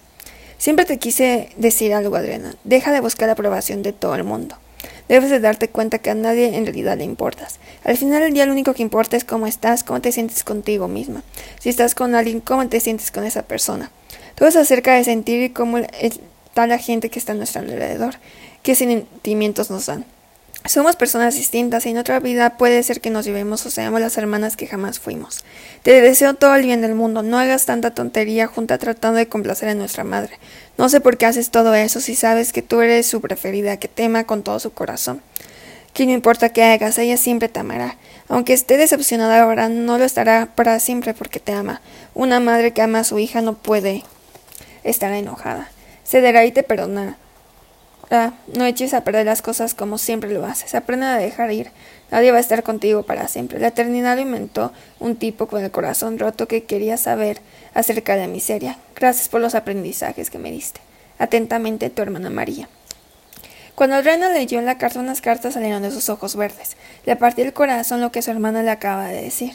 Siempre 0.57 0.85
te 0.85 0.97
quise 0.97 1.49
decir 1.57 1.93
algo, 1.93 2.15
Adriana. 2.15 2.55
Deja 2.63 2.91
de 2.91 3.01
buscar 3.01 3.27
la 3.27 3.33
aprobación 3.33 3.83
de 3.83 3.93
todo 3.93 4.15
el 4.15 4.23
mundo. 4.23 4.57
Debes 5.07 5.29
de 5.29 5.39
darte 5.39 5.69
cuenta 5.69 5.99
que 5.99 6.09
a 6.09 6.15
nadie 6.15 6.57
en 6.57 6.65
realidad 6.65 6.97
le 6.97 7.03
importas. 7.03 7.59
Al 7.83 7.97
final 7.97 8.21
del 8.21 8.33
día 8.33 8.45
lo 8.45 8.53
único 8.53 8.73
que 8.73 8.81
importa 8.81 9.17
es 9.17 9.23
cómo 9.23 9.45
estás, 9.45 9.83
cómo 9.83 10.01
te 10.01 10.11
sientes 10.11 10.43
contigo 10.43 10.87
misma. 10.87 11.21
Si 11.59 11.69
estás 11.69 11.93
con 11.93 12.15
alguien, 12.15 12.39
cómo 12.39 12.67
te 12.67 12.79
sientes 12.79 13.11
con 13.11 13.23
esa 13.23 13.43
persona. 13.43 13.91
Todo 14.35 14.49
es 14.49 14.55
acerca 14.55 14.95
de 14.95 15.03
sentir 15.03 15.53
cómo 15.53 15.77
está 15.77 16.67
la 16.67 16.79
gente 16.79 17.09
que 17.09 17.19
está 17.19 17.33
a 17.33 17.35
nuestro 17.35 17.61
alrededor, 17.61 18.15
qué 18.63 18.73
sentimientos 18.73 19.69
nos 19.69 19.85
dan. 19.85 20.05
Somos 20.67 20.95
personas 20.95 21.35
distintas 21.35 21.85
y 21.85 21.89
en 21.89 21.99
otra 21.99 22.19
vida 22.19 22.57
puede 22.57 22.81
ser 22.81 22.99
que 22.99 23.11
nos 23.11 23.23
llevemos 23.23 23.63
o 23.67 23.69
seamos 23.69 24.01
las 24.01 24.17
hermanas 24.17 24.57
que 24.57 24.65
jamás 24.65 24.99
fuimos. 24.99 25.45
Te 25.83 26.01
deseo 26.01 26.33
todo 26.33 26.55
el 26.55 26.63
bien 26.63 26.81
del 26.81 26.95
mundo, 26.95 27.21
no 27.21 27.37
hagas 27.37 27.67
tanta 27.67 27.91
tontería 27.91 28.47
junta 28.47 28.79
tratando 28.79 29.19
de 29.19 29.27
complacer 29.27 29.69
a 29.69 29.75
nuestra 29.75 30.03
madre. 30.03 30.39
No 30.79 30.89
sé 30.89 31.01
por 31.01 31.17
qué 31.17 31.27
haces 31.27 31.51
todo 31.51 31.75
eso 31.75 32.01
si 32.01 32.15
sabes 32.15 32.51
que 32.51 32.63
tú 32.63 32.81
eres 32.81 33.05
su 33.05 33.21
preferida, 33.21 33.77
que 33.77 33.87
te 33.87 34.05
ama 34.05 34.23
con 34.23 34.41
todo 34.41 34.59
su 34.59 34.73
corazón. 34.73 35.21
Que 35.93 36.07
no 36.07 36.13
importa 36.13 36.49
qué 36.49 36.63
hagas, 36.63 36.97
ella 36.97 37.17
siempre 37.17 37.47
te 37.47 37.59
amará. 37.59 37.97
Aunque 38.27 38.53
esté 38.53 38.77
decepcionada 38.77 39.43
ahora, 39.43 39.69
no 39.69 39.99
lo 39.99 40.03
estará 40.03 40.49
para 40.55 40.79
siempre 40.79 41.13
porque 41.13 41.39
te 41.39 41.53
ama. 41.53 41.79
Una 42.15 42.39
madre 42.39 42.73
que 42.73 42.81
ama 42.81 42.99
a 42.99 43.03
su 43.03 43.19
hija 43.19 43.41
no 43.41 43.53
puede 43.53 44.03
estar 44.83 45.13
enojada. 45.13 45.69
Cederá 46.03 46.43
y 46.43 46.51
te 46.51 46.63
perdonará. 46.63 47.17
Ah, 48.11 48.33
no 48.53 48.65
eches 48.65 48.93
a 48.93 49.03
perder 49.03 49.25
las 49.25 49.41
cosas 49.41 49.73
como 49.73 49.97
siempre 49.97 50.31
lo 50.31 50.45
haces. 50.45 50.75
Aprende 50.75 51.07
a 51.07 51.17
dejar 51.17 51.51
ir. 51.51 51.71
Nadie 52.11 52.31
va 52.31 52.37
a 52.37 52.41
estar 52.41 52.61
contigo 52.61 53.03
para 53.03 53.27
siempre. 53.27 53.59
La 53.59 53.67
eternidad 53.67 54.15
lo 54.15 54.21
inventó 54.21 54.71
un 54.99 55.15
tipo 55.15 55.47
con 55.47 55.63
el 55.63 55.71
corazón 55.71 56.19
roto 56.19 56.47
que 56.47 56.63
quería 56.65 56.97
saber 56.97 57.41
acerca 57.73 58.13
de 58.13 58.21
la 58.21 58.27
miseria. 58.27 58.77
Gracias 58.95 59.27
por 59.27 59.41
los 59.41 59.55
aprendizajes 59.55 60.29
que 60.29 60.37
me 60.37 60.51
diste. 60.51 60.81
Atentamente, 61.17 61.89
tu 61.89 62.01
hermana 62.01 62.29
María. 62.29 62.69
Cuando 63.73 63.97
Adriana 63.97 64.29
leyó 64.29 64.59
en 64.59 64.65
la 64.65 64.77
carta 64.77 64.99
unas 64.99 65.19
cartas 65.19 65.55
salieron 65.55 65.81
de 65.81 65.91
sus 65.91 66.07
ojos 66.09 66.35
verdes. 66.35 66.77
Le 67.05 67.15
partió 67.15 67.43
el 67.43 67.53
corazón 67.53 68.01
lo 68.01 68.11
que 68.11 68.21
su 68.21 68.31
hermana 68.31 68.63
le 68.63 68.71
acaba 68.71 69.07
de 69.07 69.21
decir. 69.21 69.53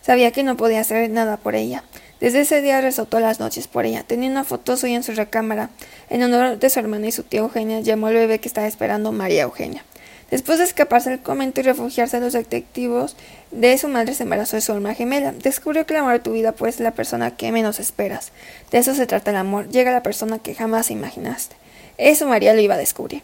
Sabía 0.00 0.30
que 0.30 0.42
no 0.42 0.56
podía 0.56 0.80
hacer 0.80 1.10
nada 1.10 1.36
por 1.36 1.54
ella. 1.54 1.82
Desde 2.20 2.40
ese 2.40 2.62
día 2.62 2.80
todas 2.90 3.22
las 3.22 3.38
noches 3.38 3.68
por 3.68 3.86
ella. 3.86 4.02
Tenía 4.02 4.30
una 4.30 4.44
foto 4.44 4.76
suya 4.76 4.96
en 4.96 5.02
su 5.04 5.12
recámara. 5.12 5.70
En 6.10 6.22
honor 6.22 6.58
de 6.58 6.70
su 6.70 6.80
hermana 6.80 7.06
y 7.06 7.12
su 7.12 7.22
tía 7.22 7.40
Eugenia, 7.40 7.80
llamó 7.80 8.08
al 8.08 8.14
bebé 8.14 8.40
que 8.40 8.48
estaba 8.48 8.66
esperando 8.66 9.12
María 9.12 9.42
Eugenia. 9.42 9.84
Después 10.30 10.58
de 10.58 10.64
escaparse 10.64 11.08
del 11.08 11.20
convento 11.20 11.60
y 11.60 11.62
refugiarse 11.62 12.18
a 12.18 12.20
los 12.20 12.34
detectivos 12.34 13.16
de 13.50 13.78
su 13.78 13.88
madre, 13.88 14.14
se 14.14 14.24
embarazó 14.24 14.56
de 14.56 14.62
su 14.62 14.72
alma 14.72 14.94
gemela. 14.94 15.32
Descubrió 15.32 15.86
que 15.86 15.94
el 15.94 16.00
amor 16.00 16.12
de 16.14 16.18
tu 16.18 16.32
vida 16.32 16.52
puede 16.52 16.72
ser 16.72 16.82
la 16.82 16.90
persona 16.90 17.36
que 17.36 17.52
menos 17.52 17.80
esperas. 17.80 18.32
De 18.70 18.78
eso 18.78 18.94
se 18.94 19.06
trata 19.06 19.30
el 19.30 19.36
amor. 19.36 19.68
Llega 19.70 19.92
la 19.92 20.02
persona 20.02 20.38
que 20.38 20.54
jamás 20.54 20.90
imaginaste. 20.90 21.56
Eso 21.96 22.26
María 22.26 22.52
lo 22.52 22.60
iba 22.60 22.74
a 22.74 22.78
descubrir. 22.78 23.22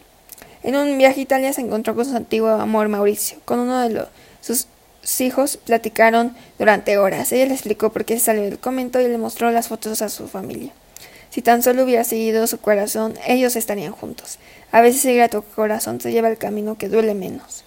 En 0.63 0.77
un 0.77 0.97
viaje 0.97 1.21
a 1.21 1.23
Italia 1.23 1.53
se 1.53 1.61
encontró 1.61 1.95
con 1.95 2.07
su 2.07 2.17
antiguo 2.17 2.49
amor 2.49 2.89
Mauricio, 2.89 3.37
con 3.45 3.59
uno 3.59 3.83
de 3.83 3.91
los, 3.91 4.09
sus 4.41 4.67
hijos 5.21 5.57
platicaron 5.57 6.35
durante 6.59 6.99
horas. 6.99 7.33
Ella 7.33 7.47
le 7.47 7.55
explicó 7.55 7.93
por 7.93 8.05
qué 8.05 8.19
salió 8.19 8.43
del 8.43 8.59
convento 8.59 9.01
y 9.01 9.09
le 9.09 9.19
mostró 9.19 9.51
las 9.51 9.69
fotos 9.69 10.03
a 10.03 10.09
su 10.09 10.29
familia. 10.29 10.73
Si 11.31 11.43
tan 11.43 11.63
solo 11.63 11.85
hubiera 11.85 12.05
seguido 12.05 12.47
su 12.47 12.59
corazón, 12.59 13.15
ellos 13.27 13.57
estarían 13.57 13.93
juntos. 13.93 14.39
A 14.71 14.81
veces 14.81 15.01
seguir 15.01 15.23
a 15.23 15.29
tu 15.29 15.43
corazón 15.43 15.99
te 15.99 16.13
lleva 16.13 16.29
al 16.29 16.39
camino 16.39 16.79
que 16.79 16.89
duele 16.89 17.15
menos. 17.15 17.65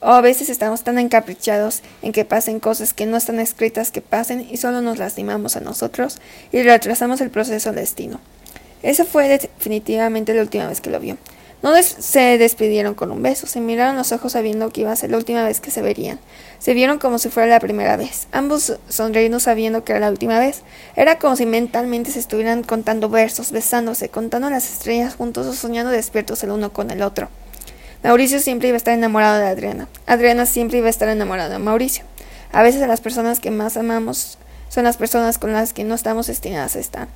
O 0.00 0.08
a 0.08 0.20
veces 0.20 0.50
estamos 0.50 0.82
tan 0.84 0.98
encaprichados 0.98 1.82
en 2.02 2.12
que 2.12 2.26
pasen 2.26 2.60
cosas 2.60 2.92
que 2.92 3.06
no 3.06 3.16
están 3.16 3.40
escritas 3.40 3.90
que 3.90 4.02
pasen 4.02 4.46
y 4.50 4.58
solo 4.58 4.82
nos 4.82 4.98
lastimamos 4.98 5.56
a 5.56 5.60
nosotros 5.60 6.18
y 6.52 6.62
retrasamos 6.62 7.20
el 7.22 7.30
proceso 7.30 7.70
del 7.70 7.80
destino. 7.80 8.20
Esa 8.82 9.04
fue 9.04 9.28
definitivamente 9.28 10.34
la 10.34 10.42
última 10.42 10.68
vez 10.68 10.80
que 10.80 10.90
lo 10.90 11.00
vio. 11.00 11.16
No 11.62 11.72
se 11.82 12.38
despidieron 12.38 12.94
con 12.94 13.10
un 13.10 13.22
beso, 13.22 13.46
se 13.46 13.60
miraron 13.60 13.96
los 13.96 14.12
ojos 14.12 14.32
sabiendo 14.32 14.70
que 14.70 14.82
iba 14.82 14.92
a 14.92 14.96
ser 14.96 15.10
la 15.10 15.16
última 15.16 15.44
vez 15.44 15.60
que 15.60 15.70
se 15.70 15.82
verían. 15.82 16.20
Se 16.58 16.74
vieron 16.74 16.98
como 16.98 17.18
si 17.18 17.28
fuera 17.30 17.48
la 17.48 17.60
primera 17.60 17.96
vez, 17.96 18.28
ambos 18.30 18.78
sonriendo 18.88 19.40
sabiendo 19.40 19.82
que 19.82 19.92
era 19.92 20.00
la 20.00 20.10
última 20.10 20.38
vez. 20.38 20.62
Era 20.96 21.18
como 21.18 21.34
si 21.34 21.46
mentalmente 21.46 22.10
se 22.10 22.18
estuvieran 22.18 22.62
contando 22.62 23.08
versos, 23.08 23.52
besándose, 23.52 24.10
contando 24.10 24.50
las 24.50 24.70
estrellas 24.70 25.14
juntos 25.14 25.46
o 25.46 25.54
soñando 25.54 25.90
despiertos 25.90 26.42
el 26.44 26.50
uno 26.50 26.72
con 26.72 26.90
el 26.90 27.02
otro. 27.02 27.28
Mauricio 28.02 28.38
siempre 28.38 28.68
iba 28.68 28.76
a 28.76 28.78
estar 28.78 28.94
enamorado 28.94 29.40
de 29.40 29.48
Adriana. 29.48 29.88
Adriana 30.06 30.46
siempre 30.46 30.78
iba 30.78 30.86
a 30.86 30.90
estar 30.90 31.08
enamorada 31.08 31.48
de 31.48 31.58
Mauricio. 31.58 32.04
A 32.52 32.62
veces 32.62 32.86
las 32.86 33.00
personas 33.00 33.40
que 33.40 33.50
más 33.50 33.76
amamos 33.76 34.38
son 34.68 34.84
las 34.84 34.96
personas 34.96 35.38
con 35.38 35.52
las 35.52 35.72
que 35.72 35.84
no 35.84 35.94
estamos 35.94 36.28
destinadas 36.28 36.76
a 36.76 36.80
estar. 36.80 37.08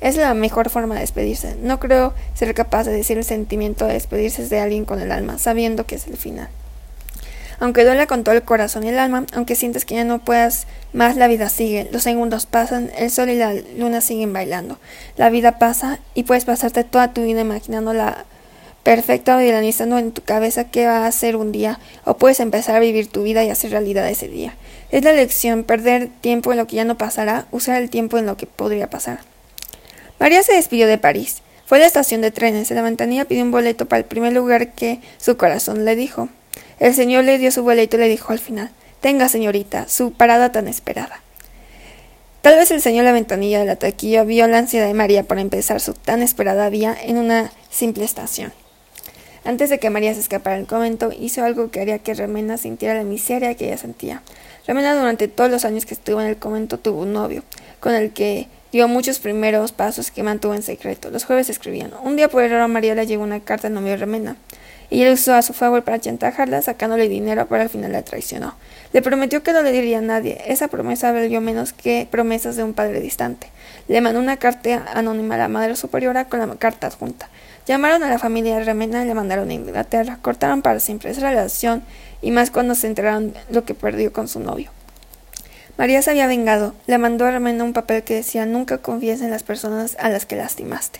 Es 0.00 0.16
la 0.16 0.32
mejor 0.34 0.70
forma 0.70 0.94
de 0.94 1.00
despedirse. 1.00 1.56
No 1.62 1.80
creo 1.80 2.14
ser 2.34 2.54
capaz 2.54 2.84
de 2.84 2.92
decir 2.92 3.18
el 3.18 3.24
sentimiento 3.24 3.86
de 3.86 3.94
despedirse 3.94 4.46
de 4.46 4.60
alguien 4.60 4.84
con 4.84 5.00
el 5.00 5.10
alma, 5.10 5.38
sabiendo 5.38 5.86
que 5.86 5.96
es 5.96 6.06
el 6.06 6.16
final. 6.16 6.48
Aunque 7.60 7.84
duele 7.84 8.06
con 8.06 8.22
todo 8.22 8.36
el 8.36 8.42
corazón 8.42 8.84
y 8.84 8.88
el 8.88 8.98
alma, 9.00 9.26
aunque 9.34 9.56
sientes 9.56 9.84
que 9.84 9.96
ya 9.96 10.04
no 10.04 10.20
puedas 10.20 10.68
más, 10.92 11.16
la 11.16 11.26
vida 11.26 11.48
sigue. 11.48 11.88
Los 11.90 12.04
segundos 12.04 12.46
pasan, 12.46 12.90
el 12.96 13.10
sol 13.10 13.30
y 13.30 13.36
la 13.36 13.52
luna 13.76 14.00
siguen 14.00 14.32
bailando. 14.32 14.78
La 15.16 15.28
vida 15.28 15.58
pasa 15.58 15.98
y 16.14 16.22
puedes 16.22 16.44
pasarte 16.44 16.84
toda 16.84 17.12
tu 17.12 17.22
vida 17.22 17.40
imaginando 17.40 17.92
la 17.92 18.24
perfecta 18.84 19.36
o 19.36 19.40
idealizando 19.40 19.98
en 19.98 20.12
tu 20.12 20.22
cabeza 20.22 20.64
qué 20.64 20.86
va 20.86 21.04
a 21.04 21.12
ser 21.12 21.34
un 21.34 21.50
día, 21.50 21.80
o 22.04 22.16
puedes 22.16 22.38
empezar 22.40 22.76
a 22.76 22.80
vivir 22.80 23.08
tu 23.08 23.24
vida 23.24 23.42
y 23.44 23.50
hacer 23.50 23.72
realidad 23.72 24.08
ese 24.08 24.28
día. 24.28 24.54
Es 24.90 25.02
la 25.02 25.12
lección, 25.12 25.64
perder 25.64 26.08
tiempo 26.20 26.52
en 26.52 26.58
lo 26.58 26.66
que 26.66 26.76
ya 26.76 26.84
no 26.84 26.96
pasará, 26.96 27.46
usar 27.50 27.82
el 27.82 27.90
tiempo 27.90 28.18
en 28.18 28.26
lo 28.26 28.36
que 28.36 28.46
podría 28.46 28.88
pasar. 28.88 29.18
María 30.18 30.42
se 30.42 30.54
despidió 30.54 30.86
de 30.86 30.98
París. 30.98 31.42
Fue 31.66 31.78
a 31.78 31.80
la 31.82 31.86
estación 31.86 32.20
de 32.20 32.30
trenes. 32.30 32.70
En 32.70 32.76
la 32.76 32.82
ventanilla 32.82 33.24
pidió 33.24 33.42
un 33.42 33.50
boleto 33.50 33.86
para 33.86 34.00
el 34.00 34.04
primer 34.06 34.32
lugar 34.32 34.72
que 34.72 35.00
su 35.18 35.36
corazón 35.36 35.84
le 35.84 35.96
dijo. 35.96 36.28
El 36.80 36.94
señor 36.94 37.24
le 37.24 37.38
dio 37.38 37.50
su 37.50 37.62
boleto 37.62 37.96
y 37.96 38.00
le 38.00 38.08
dijo 38.08 38.32
al 38.32 38.38
final 38.38 38.70
Tenga, 39.00 39.28
señorita, 39.28 39.88
su 39.88 40.12
parada 40.12 40.50
tan 40.50 40.66
esperada. 40.66 41.22
Tal 42.42 42.56
vez 42.56 42.70
el 42.70 42.80
señor 42.80 43.04
la 43.04 43.12
ventanilla 43.12 43.60
de 43.60 43.66
la 43.66 43.76
taquilla 43.76 44.24
vio 44.24 44.46
la 44.48 44.58
ansiedad 44.58 44.86
de 44.86 44.94
María 44.94 45.22
por 45.22 45.38
empezar 45.38 45.80
su 45.80 45.94
tan 45.94 46.22
esperada 46.22 46.68
vía 46.68 46.96
en 47.00 47.18
una 47.18 47.52
simple 47.70 48.04
estación. 48.04 48.52
Antes 49.44 49.70
de 49.70 49.78
que 49.78 49.90
María 49.90 50.14
se 50.14 50.20
escapara 50.20 50.56
del 50.56 50.66
convento, 50.66 51.10
hizo 51.12 51.44
algo 51.44 51.70
que 51.70 51.80
haría 51.80 51.98
que 52.00 52.14
Remena 52.14 52.58
sintiera 52.58 52.94
la 52.94 53.04
miseria 53.04 53.54
que 53.54 53.66
ella 53.66 53.78
sentía. 53.78 54.22
Remena 54.66 54.94
durante 54.94 55.28
todos 55.28 55.50
los 55.50 55.64
años 55.64 55.86
que 55.86 55.94
estuvo 55.94 56.20
en 56.20 56.26
el 56.26 56.36
convento 56.36 56.78
tuvo 56.78 57.02
un 57.02 57.12
novio, 57.12 57.42
con 57.80 57.94
el 57.94 58.12
que 58.12 58.48
dio 58.72 58.88
muchos 58.88 59.18
primeros 59.18 59.72
pasos 59.72 60.10
que 60.10 60.22
mantuvo 60.22 60.54
en 60.54 60.62
secreto. 60.62 61.10
Los 61.10 61.24
jueves 61.24 61.50
escribían. 61.50 61.92
Un 62.02 62.16
día 62.16 62.28
por 62.28 62.42
error 62.42 62.60
a 62.60 62.68
María 62.68 62.94
le 62.94 63.06
llegó 63.06 63.22
una 63.22 63.40
carta 63.40 63.68
al 63.68 63.74
novio 63.74 63.90
de 63.90 63.96
Remena 63.96 64.36
y 64.90 65.02
él 65.02 65.12
usó 65.12 65.34
a 65.34 65.42
su 65.42 65.52
favor 65.52 65.84
para 65.84 65.98
chantajarla, 65.98 66.62
sacándole 66.62 67.08
dinero, 67.08 67.46
pero 67.48 67.62
al 67.62 67.68
final 67.68 67.92
la 67.92 68.02
traicionó. 68.02 68.54
Le 68.92 69.02
prometió 69.02 69.42
que 69.42 69.52
no 69.52 69.62
le 69.62 69.70
diría 69.70 69.98
a 69.98 70.02
nadie. 70.02 70.40
Esa 70.46 70.68
promesa 70.68 71.12
valió 71.12 71.40
menos 71.40 71.74
que 71.74 72.08
promesas 72.10 72.56
de 72.56 72.64
un 72.64 72.72
padre 72.72 73.00
distante. 73.00 73.48
Le 73.86 74.00
mandó 74.00 74.18
una 74.18 74.38
carta 74.38 74.86
anónima 74.94 75.34
a 75.34 75.38
la 75.38 75.48
madre 75.48 75.76
superiora 75.76 76.24
con 76.26 76.40
la 76.40 76.56
carta 76.56 76.86
adjunta. 76.86 77.28
Llamaron 77.66 78.02
a 78.02 78.08
la 78.08 78.18
familia 78.18 78.56
de 78.56 78.64
Remena 78.64 79.04
y 79.04 79.06
le 79.06 79.14
mandaron 79.14 79.50
a 79.50 79.52
Inglaterra. 79.52 80.18
Cortaron 80.22 80.62
para 80.62 80.80
siempre 80.80 81.10
esa 81.10 81.20
relación, 81.20 81.82
y 82.22 82.30
más 82.30 82.50
cuando 82.50 82.74
se 82.74 82.86
enteraron 82.86 83.34
lo 83.50 83.64
que 83.64 83.74
perdió 83.74 84.10
con 84.10 84.26
su 84.26 84.40
novio. 84.40 84.70
María 85.78 86.02
se 86.02 86.10
había 86.10 86.26
vengado. 86.26 86.74
Le 86.88 86.98
mandó 86.98 87.24
a 87.24 87.30
Remena 87.30 87.62
un 87.62 87.72
papel 87.72 88.02
que 88.02 88.14
decía 88.14 88.44
nunca 88.46 88.78
confíes 88.78 89.20
en 89.20 89.30
las 89.30 89.44
personas 89.44 89.96
a 90.00 90.08
las 90.08 90.26
que 90.26 90.34
lastimaste. 90.34 90.98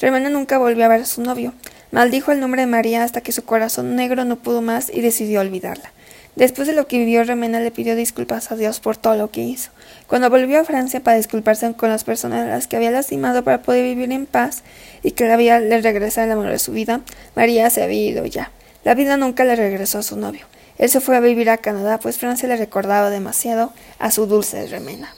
Remena 0.00 0.30
nunca 0.30 0.56
volvió 0.56 0.84
a 0.84 0.88
ver 0.88 1.00
a 1.00 1.04
su 1.04 1.20
novio. 1.20 1.52
Maldijo 1.90 2.30
el 2.30 2.38
nombre 2.38 2.60
de 2.60 2.68
María 2.68 3.02
hasta 3.02 3.22
que 3.22 3.32
su 3.32 3.44
corazón 3.44 3.96
negro 3.96 4.24
no 4.24 4.36
pudo 4.36 4.62
más 4.62 4.88
y 4.88 5.00
decidió 5.00 5.40
olvidarla. 5.40 5.92
Después 6.36 6.68
de 6.68 6.74
lo 6.74 6.86
que 6.86 6.98
vivió, 6.98 7.24
Remena 7.24 7.58
le 7.58 7.72
pidió 7.72 7.96
disculpas 7.96 8.52
a 8.52 8.56
Dios 8.56 8.78
por 8.78 8.96
todo 8.96 9.16
lo 9.16 9.32
que 9.32 9.40
hizo. 9.40 9.72
Cuando 10.06 10.30
volvió 10.30 10.60
a 10.60 10.64
Francia 10.64 11.00
para 11.00 11.16
disculparse 11.16 11.72
con 11.72 11.88
las 11.88 12.04
personas 12.04 12.46
a 12.46 12.50
las 12.50 12.68
que 12.68 12.76
había 12.76 12.92
lastimado 12.92 13.42
para 13.42 13.62
poder 13.62 13.82
vivir 13.82 14.12
en 14.12 14.26
paz 14.26 14.62
y 15.02 15.10
que 15.10 15.26
la 15.26 15.36
vida 15.36 15.58
le 15.58 15.82
regresara 15.82 16.26
el 16.26 16.38
amor 16.38 16.50
de 16.50 16.60
su 16.60 16.70
vida, 16.70 17.00
María 17.34 17.68
se 17.68 17.82
había 17.82 18.06
ido 18.06 18.24
ya. 18.26 18.52
La 18.84 18.94
vida 18.94 19.16
nunca 19.16 19.42
le 19.42 19.56
regresó 19.56 19.98
a 19.98 20.02
su 20.04 20.16
novio. 20.16 20.46
Él 20.80 20.88
se 20.88 21.00
fue 21.02 21.14
a 21.14 21.20
vivir 21.20 21.50
a 21.50 21.58
Canadá, 21.58 22.00
pues 22.00 22.16
Francia 22.16 22.48
le 22.48 22.56
recordaba 22.56 23.10
demasiado 23.10 23.70
a 23.98 24.10
su 24.10 24.24
dulce 24.24 24.66
Remena. 24.66 25.14